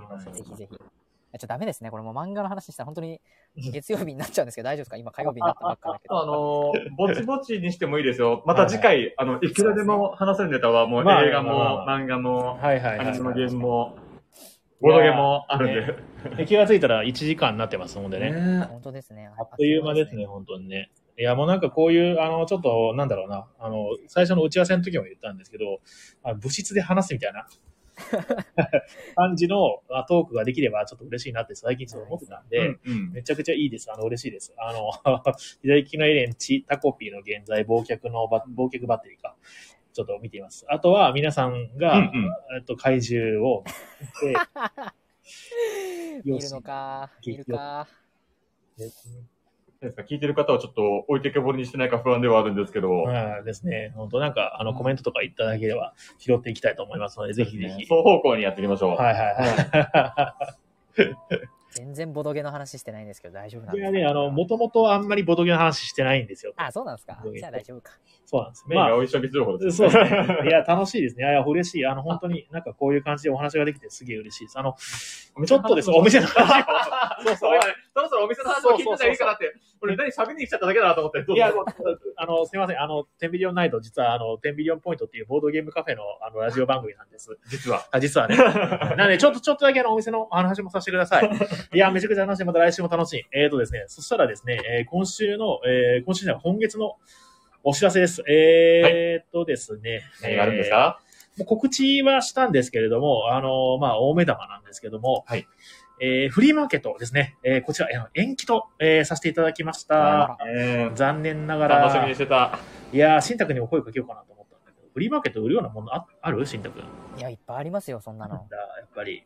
[0.09, 0.77] ますぜひぜひ。
[0.77, 1.91] ちょっとダメですね。
[1.91, 3.21] これもう漫画の話したら本当に
[3.73, 4.97] 月曜日になっちゃうんですけど、大丈夫ですか？
[4.97, 6.23] 今火曜日になったばっかだけど。
[6.23, 8.43] あのー、 ぼちぼちにしてもいいですよ。
[8.47, 13.97] また次回、あの、いくらでも話せるネタは、もう映まあ画も、まあ漫画も、はいはいはいアニメのゲームも、
[14.81, 15.75] ボードゲームもあるん
[16.31, 16.37] で。
[16.37, 18.33] で気がついたら1時間になってますのでね。
[18.33, 19.31] ね本当ですね。
[19.39, 20.91] あっという間ですね、本当にね。
[21.17, 25.81] いや、もうなんかこういう、あの、ちょっと、なんだろうな、あの、最初の打ち合わせの時も言ったんですけど、
[26.25, 27.47] あ物質で話すみたいな
[29.15, 33.93] 感じのあトークができればちょっと嬉しいなって最近ちょっと思ってたんで、うんうんめちゃくちゃいいです。
[33.93, 34.53] あの、嬉しいです。
[34.59, 34.91] あの、
[35.63, 39.37] 左利きのエレンチ、タコピーの現在、忘却のバ、忘却バッテリーか。
[39.93, 40.67] ちょっと見ています。
[40.69, 43.63] あとは、皆さんが、うんうんえっと、怪獣を
[44.23, 44.39] 見て、
[46.25, 47.87] 見るのか、見るか。
[49.89, 50.03] いですか？
[50.03, 57.85] 聞いてる方はちょっと置いてけぼりにしてないか不安ではあるんですけど、まあですね、本当なんか、あの、コメントとかいただければ拾っていきたいと思いますので、ぜひぜひ。
[57.85, 58.97] 双方向にやっていきましょう。
[58.97, 60.45] はいはいはい。
[61.77, 63.91] 全然ボドゲの話してないんですけど大丈夫なんですか？
[63.91, 66.53] いやね、あの、もともとあんまりボドゲの話してないんですよ。
[66.57, 67.21] あ、そうなんですか？
[67.37, 67.91] じゃあ大丈夫か。
[68.27, 68.65] そうなんです。
[68.69, 70.39] まあお一緒にするほどですそうですね。
[70.47, 71.25] いや、楽しいですね。
[71.25, 71.85] いや、嬉しい。
[71.87, 74.59] あの、本当になんかこういう感じでお話ができてすげえ嬉しいです。
[74.59, 74.77] あの、
[75.45, 77.27] ちょっとです、お店の話を。
[77.27, 77.61] そうそう。
[77.95, 81.33] そろそろお店の話を聞いてたらいいかなって、俺何喋りに来ちゃっただけだなと思って。
[81.33, 81.53] いや、
[82.17, 82.81] あの、すみません。
[82.81, 87.39] あの、テンビリオンナイト、実は、あの、テンビリオンポイントっていうボードゲームカフェの、あの、ラジオ番組なんです。
[87.49, 87.87] 実は。
[87.93, 88.37] あ、実はね。
[88.97, 91.31] なので、ちょっと、ちょっとだけあの、お店の話もさせてください。
[91.73, 92.45] いや、めちゃくちゃ楽しい。
[92.45, 93.25] また来週も楽しい。
[93.33, 96.97] えーとですね、そしたらですね、えー今週の、えー今週じゃない今月の
[97.63, 98.23] お知らせです。
[98.29, 100.03] えーとですね。
[100.23, 100.99] 何があるんですか？
[101.39, 105.47] もう告知はしたんですけれども、あの、まあ、大目玉なんですけども、はい
[106.01, 110.45] えーフリーマーケットですね、えーこちら、えー延期と、えーさせていただきましあた。
[110.49, 112.59] えー残念ながら、楽しみにしてた。
[112.93, 116.45] いやー、新宅にも声かけようかなと思ったんだけど、フリーマーケット売るようなものあある？
[116.47, 116.81] 新宅。
[117.17, 118.35] いや、いっぱいありますよ、そんなの。
[118.51, 119.25] だやっぱり。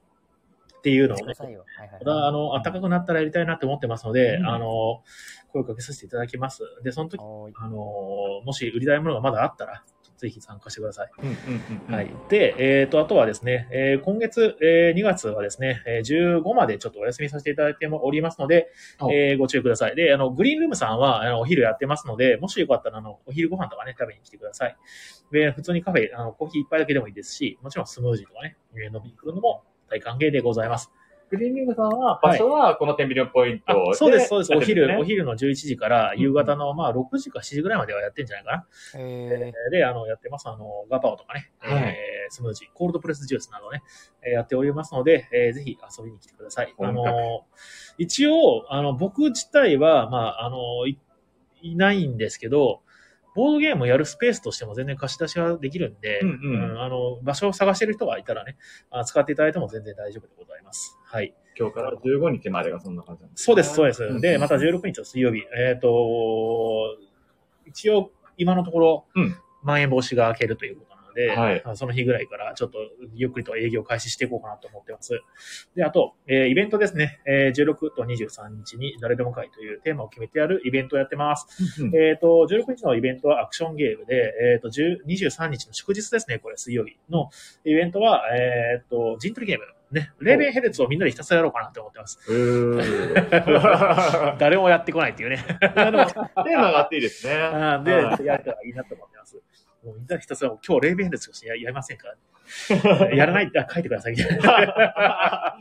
[0.79, 1.25] っていうのをね。
[1.37, 1.67] はいはい
[2.07, 5.03] あの、暖かくなったらやりたいなって思ってますので、うんあの、
[5.53, 6.63] 声かけさせていただきます。
[6.85, 7.21] で、その時、
[7.57, 7.77] あの、
[8.45, 9.83] もし売りたいものがまだあったら、
[10.19, 11.11] ぜひ参加してください。
[11.93, 12.11] はい。。
[12.29, 18.69] で、えっ、と、あとはですね、えー今月、えー2月はですね、えー15までちょっとお休みさせていただいておりますので、
[19.01, 19.95] おえーご注意ください。
[19.97, 24.77] で、あの、グリーンルームさんは、あの、お昼やってますので、もしよかったら、あの、お昼ご飯とかね、食べに来てください。
[25.33, 30.91] で、普通にカフェ、あの、コーヒー一杯だけでもいいですし、もちろんスムージーとかね、えー飲みに来るのも大歓迎でございます。
[31.31, 34.55] グリーンリングさんは、場所はこのテンビリオンポインあトそうです、そうです。
[34.55, 39.01] お昼、おお昼の11時から夕方の、まあ、6時か7時ぐらいまではやってんじゃないかな。
[39.01, 40.49] へで、あの、やってます。
[40.49, 43.83] あの、ガパオとかね、はいえースムージー、コールドプレスジュースなどね、
[44.23, 46.75] えーやっておりますので、えーぜひ遊びに来てください。
[46.79, 47.47] あの、
[47.97, 50.99] 一応、あの、僕自体は、まあ、あの、い
[51.63, 52.83] いないんですけど、
[53.35, 58.57] ボードゲームをやるスペースとしても全然貸し出しはできるんで、うんうんあの、場所を探してる人がいたらね、
[58.91, 60.97] あ使っていただいても全然大丈夫でございます。
[61.05, 61.35] はい。
[61.59, 64.05] 今日から15日までがそんな感じなんですそうです、そうです。
[64.05, 66.97] んで、また16日の水曜日、えっ、と、
[67.67, 70.87] 一応、今のところ、うんまん延防止が明けるというこ
[71.19, 72.79] で、はいあその日ぐらいからちょっと
[73.15, 75.21] ゆっくりと営業開始していこうかなと思ってます。
[75.75, 81.83] で、あと、えーイベントですね、えー16と23日に誰でも会というテーマを決めてやるイベントをやってます。
[81.83, 87.31] うんえっ、と、16日のイベントはアクションゲームで、えっ、と、10 23日の祝日ですね、これ水曜日の
[87.65, 89.67] イベントは、えっ、と、陣取りゲーム。
[89.91, 92.19] ね、レーベンヘルツをみんなでひたすらやろうかなと思ってます。
[94.39, 95.43] 誰もやってこないっていうね。
[95.63, 97.33] いやでも、テーマがあっていいですね。
[97.85, 99.41] で、はいやれたらいいなと思ってます。
[99.85, 102.09] もうみんなでひたすら、今日レーベンヘルツとしてややりませんか
[103.15, 104.13] やらないって、あ書いてください。
[104.13, 105.57] みたいな。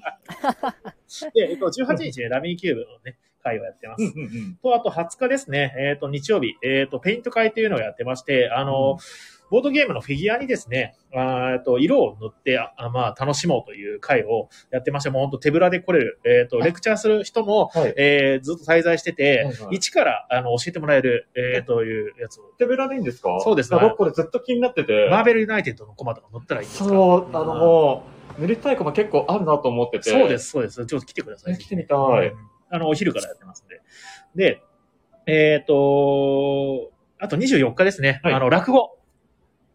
[1.33, 4.03] で、えっと、18日ね、ラミーキューブのね、会をやってます。
[4.03, 4.55] うんうんうん。
[4.61, 8.97] と、あと20日ですね、えっ、と、日曜日、えっ、と、ペイント会というのをやってまして、あの、
[9.49, 17.93] ボードゲームのフィギュアにですね、あーえっと、色を塗って、ああまあ、楽しもうという会をやってまして、もう本当手ぶらで来れる、えっ、と、レクチャーする人も、はい。
[17.97, 23.39] えーずっと滞在してて、はいはい一から、あの、教えてもらえる、えーというやつを、手ぶらでいいんですか？
[23.41, 25.07] そうです僕これずっと気になってて。
[25.09, 26.89] マーベルユナイテッドのコマとか乗ったらいいんですか？
[26.89, 28.03] そう、あのも
[28.37, 30.09] う、塗りたい子も結構あるなと思ってて。
[30.09, 30.37] そうで。
[30.39, 30.85] す、そうです。
[30.85, 31.53] ちょっと来てください。
[31.53, 32.33] ね来てみたいうん
[32.69, 33.81] あの、お昼からやってますんで。
[34.35, 34.61] で、
[35.25, 38.19] えっ、と、あと24日ですね。
[38.23, 38.96] はいあの、落語。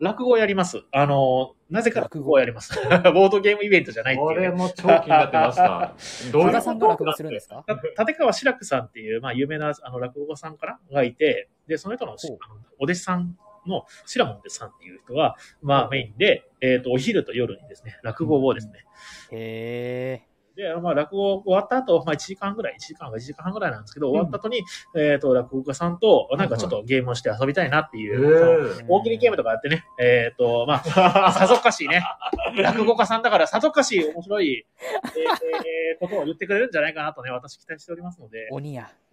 [0.03, 0.82] 落語をやります。
[0.90, 2.32] あの、なぜか落語。
[2.32, 2.74] をやります。
[3.14, 4.28] ボードゲームイベントじゃないっていう。
[4.30, 5.94] ね、これも超気になってました。
[6.32, 7.64] どうさんが落語するんですか？
[7.94, 12.16] た立川志らくさんっていう、まあ、有名なあの落語家さんかながいて、で、その人の
[12.80, 18.84] お弟子さんのシラモンデさんっていう人が、まあ、メインで、えっ、と、お昼と夜にですね、落語をですね、
[19.30, 20.22] へ
[20.62, 24.62] で、まあ、落語終わった後、まあ、1時間ぐらい、1時間か1時間半ぐらいなんですけど、終わった後に、
[24.96, 28.86] えっ、と、落語家さんと、なんかちょっとゲームをして遊びたいなっていう、そのー。
[28.88, 32.04] 大喜利ゲームとかやってね、えっ、と、まあ、 さぞかしね、
[32.56, 34.64] 落語家さんだからさぞかし面白い、
[35.04, 38.90] えーことを言ってくれるんじゃないかなとね、私期待しておりますので、鬼や。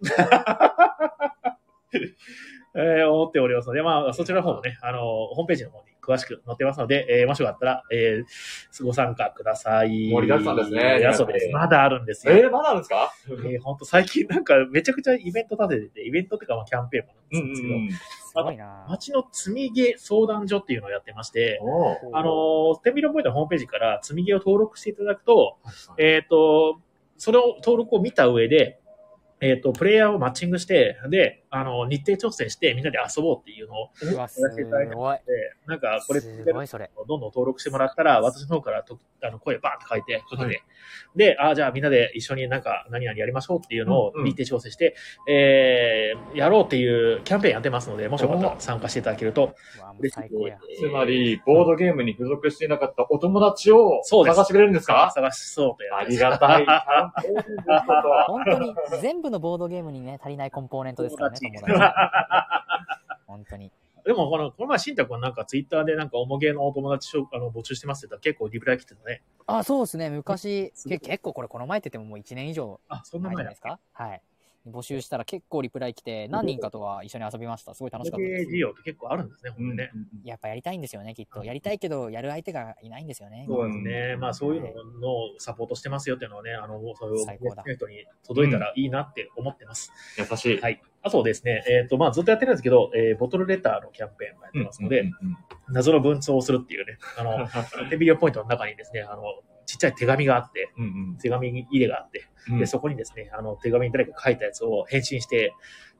[2.74, 10.10] えー思っておりますので、まあ、そちらの方もね、あの、ホームページの方に詳しく載ってますので、えーもしよかったら、えーご参加ください。
[10.10, 11.48] 盛りだくさんですねやそうです。
[11.50, 12.32] まだあるんですよ。
[12.34, 13.12] えー、まだあるんですか？
[13.28, 17.90] えー、ほんと最近なんかめちゃくちゃイベント立ててて、イベントっていうかまあキャンペーンもうなんですけど、ん。
[17.90, 17.98] す
[18.34, 18.86] ごいな。
[18.88, 21.60] 街の積み毛相談所っていうのをやってまして、
[22.12, 25.58] あのー、テンビロポイントのホームページから積み毛を登録していただくと、
[25.98, 26.80] えっ、と、
[27.18, 28.79] それを登録を見た上で、
[29.40, 34.94] えっ、と、プレイヤーをマッチングして、で、あの、日程調整してみんなで遊ぼうっていうのをやらせていただいて
[35.66, 36.90] なんか、これ、すごい、それ。
[36.96, 40.62] どんどん登録してもらったら、私の方からとあの声バーって書いて、かけて、
[41.16, 44.26] で、あじゃあみんなで一緒になんか何々やりましょうっていうのをうんうん。
[44.26, 44.94] 日程調整して、
[45.28, 49.54] えー、やろうっていうキャンペーンやってますので、もしよかったら参加していただけると
[49.98, 50.30] 嬉しい。
[50.78, 55.10] つまり、ボードゲームに付属していなかったお友達を探してくれるんですか？
[55.14, 56.66] 探しそうとやありがたい。
[58.26, 61.72] 本当に、全部のボードゲームにね、足りないコンポーネントですからね、友達。
[63.26, 63.70] 本当に。
[64.04, 69.22] でも、この、この前、しんたくんなんかツイッターでなんか、おもげのお友達をあの募集してますって言ったら結構リプライ来てたね。
[69.46, 70.10] あ、そうですね。
[70.10, 73.60] 昔、け結構これこの前って言ってももう1年以上あ、そんないです。
[73.60, 73.78] か？
[73.92, 74.22] はい。
[74.66, 77.74] 募集したら結構リプライ来て、何人かとは一緒に遊びました。
[77.74, 78.50] すごい楽しかったです。
[78.50, 79.90] 事業って結構あるんですね、ほんとね。
[80.24, 81.44] やっぱやりたいんですよね、きっと。
[81.44, 83.46] やりたいけど、やる相手がいないんですよね。
[83.48, 84.16] そうですね。
[84.16, 89.92] まあ、そういうののサポートしてますよっていうのをね、あの、そういう人に届いたらいいなって思ってます。
[90.18, 90.60] 優しい。
[90.60, 90.82] はい。
[91.02, 95.36] あとですね、えっ、と、まあ、ずっとやってるんですけど、えーボトルレターのキャンペーンもやってますので、うんうんうん
[95.72, 97.48] 謎の文通をするっていうね、あの、
[97.90, 99.22] テビリオポイントの中にですね、あの、
[99.70, 101.18] ちっちゃい手紙があって、うんうん。
[101.18, 102.58] 手紙入れがあって、うん。
[102.58, 105.52] で、そこにですね、あの、手紙に誰か書いたやつを返信して、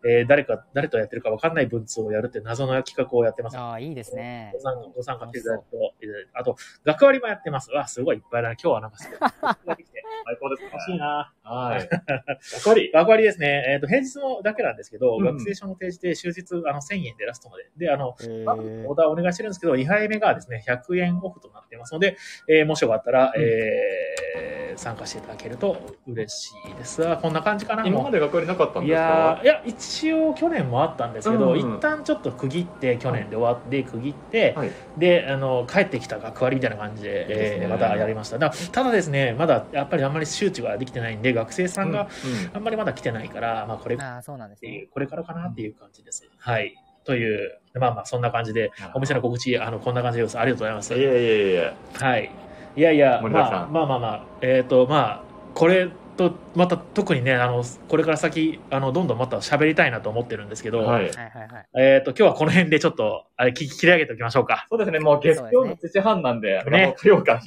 [0.05, 3.59] えー誰か、誰とやってるか分かんない文通をやるって謎の企画をやってます。
[3.59, 4.61] ああ、いいですねご。
[4.61, 7.71] 参加ご参加していただくと、えーあと、学割もやってます。
[7.71, 8.53] わ、すごいいっぱいだな。
[8.55, 9.19] 今日はなんかすごい。
[10.27, 11.33] 最高ですね欲しいな。
[11.43, 11.81] はい。
[11.81, 12.91] やっぱり。
[12.93, 13.65] 学割ですね。
[13.69, 17.71] えっ、と、平日のだけなんですけど、うん学生証の提示で終日、あの、1000円でラストまで。
[17.77, 22.17] で、あの、オーダーお願いしてるんですけど、2杯目がですね、100円オフとなっていますので、
[22.49, 27.07] えーもしよかったら、うんえー参加していただけると嬉しいです。
[27.09, 27.87] あこんな感じかな。
[27.87, 29.41] 今まで学割なかったんいですか？
[29.43, 34.71] いや、一応去年もあったんですけど、うん一旦ちょっと区切って、去年で終わって区切って、はい。
[34.99, 38.39] で、あの、帰ってきた学割みたいな感じで、いいですねえーまたやりました。
[38.39, 42.09] だただですね、まだやっぱりあんまり周知ができてないんで、学生さんが
[42.53, 44.87] あんまりまだ来てないから、まあこれああ、そうなんですね。
[44.93, 46.29] これからかなっていう感じです。
[46.39, 46.75] はい。
[47.05, 50.39] という、まあまあそんな感じで、お店の告知、あの、こんな感じです。
[50.39, 50.95] ありがとうございます。
[50.95, 52.31] いやいやいやはい。
[52.77, 55.23] いやいや、森田さんまあ、まあまあまあ、えっ、と、まあ、
[55.55, 60.89] これと、また特にね、あの、これから先、あの、どんどんまた喋りたいなと思ってるんですけど、はい。
[60.89, 61.67] はいはいはい。
[61.77, 64.67] えっ、と、今日はこの辺でちょっと、あれ、切切り上げておきましょうか。
[64.69, 67.41] そうですね、もう月曜の7時半なんで、ね火曜か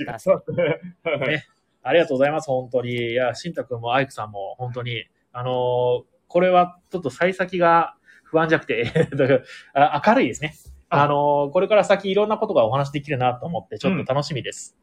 [1.28, 1.46] ね
[1.84, 2.94] ありがとうございます、本当に。
[2.94, 6.04] いや、しんたくんもアイクさんも、本当に、あのー
[6.34, 7.94] これはちょっと幸先が
[8.24, 8.92] 不安じゃなくて、
[9.76, 10.56] あ明るいですね。
[10.90, 14.76] あのーこれから先いろんなことがお話できるなと思って、ちょっと楽しみです。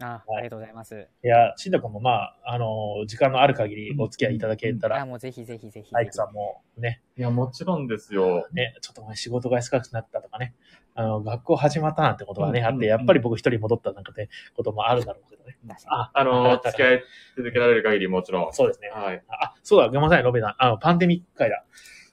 [0.00, 1.08] あありがとうございます。
[1.24, 5.94] いや、しんたくんもまあ、あのー時間のある限りお付き合いいただけたあら、もうぜひぜひぜひ。
[5.94, 8.46] アイクさんもね、いや、もちろんですよ。
[8.52, 10.54] ね、ちょっと前仕事が忙しくなったとかね、
[10.94, 15.58] あの、学校始まったなんてことがね、うんあって、やっぱり僕一人戻ったなんかね、こともあるだろうけどね。
[15.86, 17.02] あ、あの、付き合い
[17.36, 18.52] 続けられる限りもちろん。
[18.52, 18.90] そうですね。
[18.90, 19.22] はい。
[19.28, 20.54] あ、そうだ、ごめんなさい、ロベさん。
[20.58, 21.64] あの、パンデミック会だ。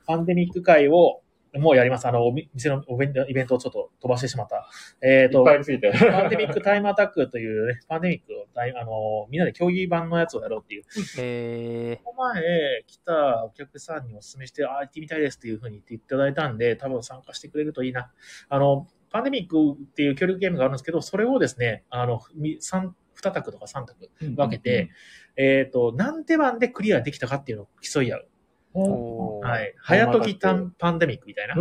[0.07, 1.21] パンデミック会を、
[1.59, 2.07] もうやります。
[2.07, 4.67] あの、お店のお弁イベントをちょっと飛ばしてしまった。
[5.01, 5.29] えっ、
[5.71, 5.91] いっと。
[5.91, 10.83] パンデミックタイムアタックというね、 パンデミックをタイ、あの、みんなで競技版のやつをやろうっていう。
[11.19, 11.99] え。
[12.03, 18.11] この前来たお客さんにお勧めして、あ、行ってみたいですっていうふうに言っていただいたんで、多分参加してくれるといいな。
[18.49, 24.89] あの、パンデミックっていう協力ゲームがあるんですけど、それをですね、あの、み三2択とか3択分けて、
[25.37, 28.27] えっ、と、何手番でクリアできたかっていうのを競い合う。
[28.79, 29.73] はい。
[29.77, 31.55] 早時タンパンデミックみたいな。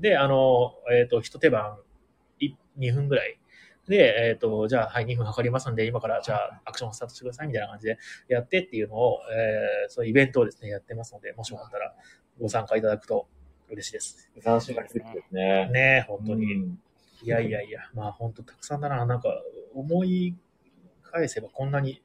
[0.00, 1.78] で、あの、えっ、と、一手番、
[2.38, 3.38] い2分ぐらい。
[3.88, 11.94] で、えっ、と、じゃあ、はい、2分測りますんで、今から、じゃあ、アクションスタートしてください、みたいな感じでやってっていうのを、えー、そういうイベントをですね、やってますので、もしよかったら、
[12.40, 13.26] ご参加いただくと
[13.68, 14.30] 嬉しいです。
[14.42, 15.68] 斬新な季節ですね。
[15.70, 16.54] ねえ、本当に。
[16.54, 16.78] うん
[17.24, 19.06] いやいやいや、まあ、本当たくさんだな。
[19.06, 19.28] なんか、
[19.74, 20.36] 思い
[21.12, 22.02] 返せば、こんなに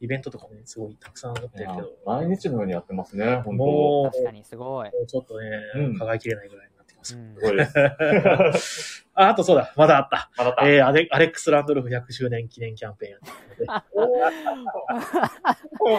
[0.00, 4.90] イベントとかね、すごいたくさんやってるけど、毎日のようにやってますね、本当もう、確かにすごい。
[5.06, 7.14] ちょっとね、うん輝ききれないぐらいになってきます。
[7.16, 9.06] うんすごいです。
[9.14, 10.30] あ、あとそうだ、まだあった。
[10.36, 13.30] また、えーアレ、アレックス・ランドルフ100周年記念キャンペーンやって
[13.60, 13.76] るの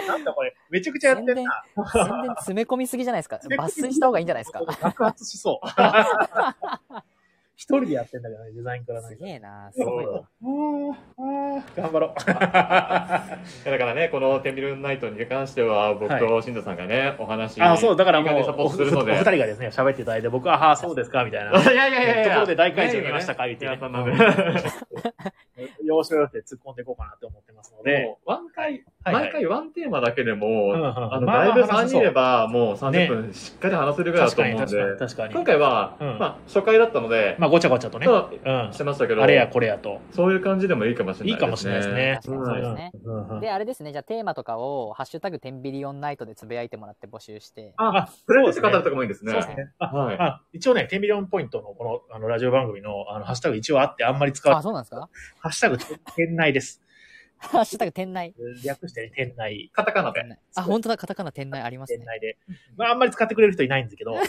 [0.00, 0.06] で。
[0.06, 1.34] なんだこれ、めちゃくちゃやってんな。、
[1.92, 3.40] 宣伝詰め込みすぎじゃないですか。
[3.42, 4.60] 抜粋した方がいいんじゃないですか。
[4.64, 5.66] 爆発しそう。
[7.58, 9.24] 一人でやってんだけどね、デザインからす何か。
[9.24, 9.68] げえな。
[9.72, 10.12] すごいな。
[10.42, 10.94] うんうん
[11.76, 12.20] 頑張ろう。
[12.24, 13.30] だか
[13.64, 21.50] らね、このテンビルナイトに関しては、僕と新田さんがね、お話あ、そう、だからもう、お二人がですね、喋っていただいて、僕は、ああ、そうですか、みたいな。
[21.60, 22.24] いやいやいやいや。
[22.26, 25.72] ところで大会場見ましたか言ってね皆さんなんで。
[25.82, 35.46] 要所要所で突っ込んでいこうかなって思ってますので、もうワン回、毎回ワンテーマだけでも、あの、まあだいぶ話せそう3人いれば、もう30分しっかり話せるぐらいだと思うんで、確かに確かに確か今に。
[35.46, 38.06] 回は、うんまあ、初回だったので、まあ、ごちゃごちゃとね。
[38.06, 40.00] そううんしてましたけど、あれやこれやと。
[40.12, 42.18] そういう感じでもいいかもしれないいいかもしれないですね。
[42.22, 42.92] そうですね。
[43.40, 49.32] で、あれですね、じゃあテーマとかを、ハッシュタグテンビリオンナイトでつぶやいてもらって募集して、あ、プレゼント語るとかもいいですね。
[49.32, 49.70] そうですね。
[49.78, 55.08] あはいあ一応ね、テンビリオンポイントのこのあのラジオ番組のあのハッシュタグ一応あってあんまり使わあ、そうなんですか？
[55.40, 56.82] ハッシュタグ店内です。
[57.50, 58.34] ハッシュタグ店内。
[58.64, 59.70] 略してね、店内。
[59.72, 60.22] カタカナで。
[60.56, 61.98] あ、本当だ、カタカナ店内ありますね。
[61.98, 62.36] 店内で。
[62.76, 64.14] まあ、あんまり使ってくれる人いないんですけど。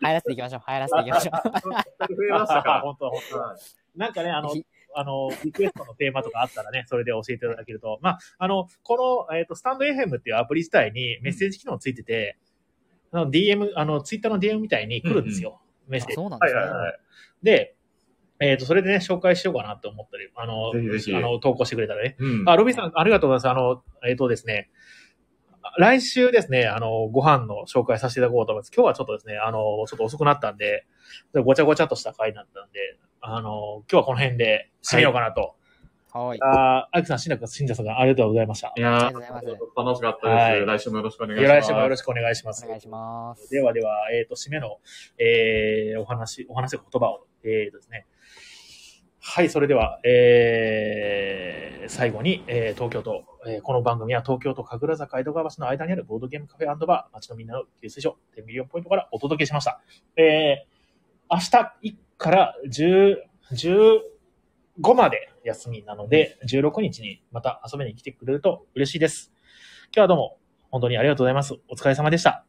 [0.00, 0.60] 入らせていきましょう。
[0.60, 2.14] 入らせていきましょう。
[2.14, 3.58] 増えましたか本当 本当はい
[3.96, 7.98] なんかね、あのひ、あの、リクエストのテーマとかあったらね、それで教えていただけると。
[8.02, 12.38] まあ、あの、この、えっ、と、スタンド FM っていうアプリ自体にメッセージ機能ついてて、
[13.10, 15.60] あの DM、あの、ツイッターの DM みたいに来るんですよ。
[15.88, 16.14] メッセーあジ。
[16.14, 16.60] そうなんですね。
[16.60, 16.98] はいはいはい。
[17.42, 17.74] で、
[18.40, 22.16] えっ、と、それでね、紹介しようかなと思ったり、あの、ぜひぜひあの、投稿してくれたらね。
[22.18, 23.58] うんあ、ロビンさん、ありがとうございます。
[23.58, 24.70] あの、えっ、とですね、
[25.78, 28.72] 来週ですね、あの、ご飯の紹介させていただこうと思います。
[28.74, 30.86] 今日はちょっとですね、あの、ちょっと遅くなったんで、
[31.44, 35.54] ごちゃごちゃとした回になったんで、あの、今日はこの辺で締めようかなと。
[36.12, 36.38] はい。
[36.42, 38.72] あー、アイクさん、新田新田さんがありがとうございました。
[38.76, 40.36] いやーありがとうございます楽しかったです。
[40.36, 41.62] はい来週もよろしくお願いします。
[41.62, 42.64] 来週もよろしくお願いします。
[42.64, 43.50] お願いします。
[43.50, 44.78] ではでは、えっ、と、締めの、
[45.18, 48.06] えー、お話、お話の言葉を、えーとですね。
[49.22, 59.82] はい、それでは、えー、最後に、えー、東京都、えーこの番組は東京都神楽坂江戸川橋の間にあるボードゲームカフェバー、街のみんなの給水所、10ミリオンポイントからお届けしました。
[60.16, 63.16] えー、明日から10、
[63.52, 69.32] 15まで休みなので、16日にまた遊びに来てくれると嬉しいです。
[69.94, 70.38] 今日はどうも、
[70.70, 71.54] 本当にありがとうございます。
[71.68, 72.46] お疲れ様でした。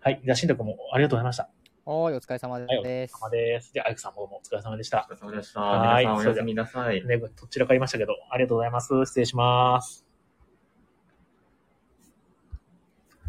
[0.00, 0.20] はい。
[0.24, 1.50] じゃあ、しんたくもありがとうございました。
[1.90, 3.14] はい、お疲れ様はい、お疲れです。
[3.18, 3.70] 様です。
[3.72, 5.14] じゃあ、アイクさんもどうもお疲れ様でしたお。
[5.14, 5.60] 疲れ様でした。
[5.62, 7.02] はい皆さんおやすみなさい。
[7.06, 8.88] ね、どちらかりましたけど、ありがとうございます。
[9.06, 10.07] 失礼します。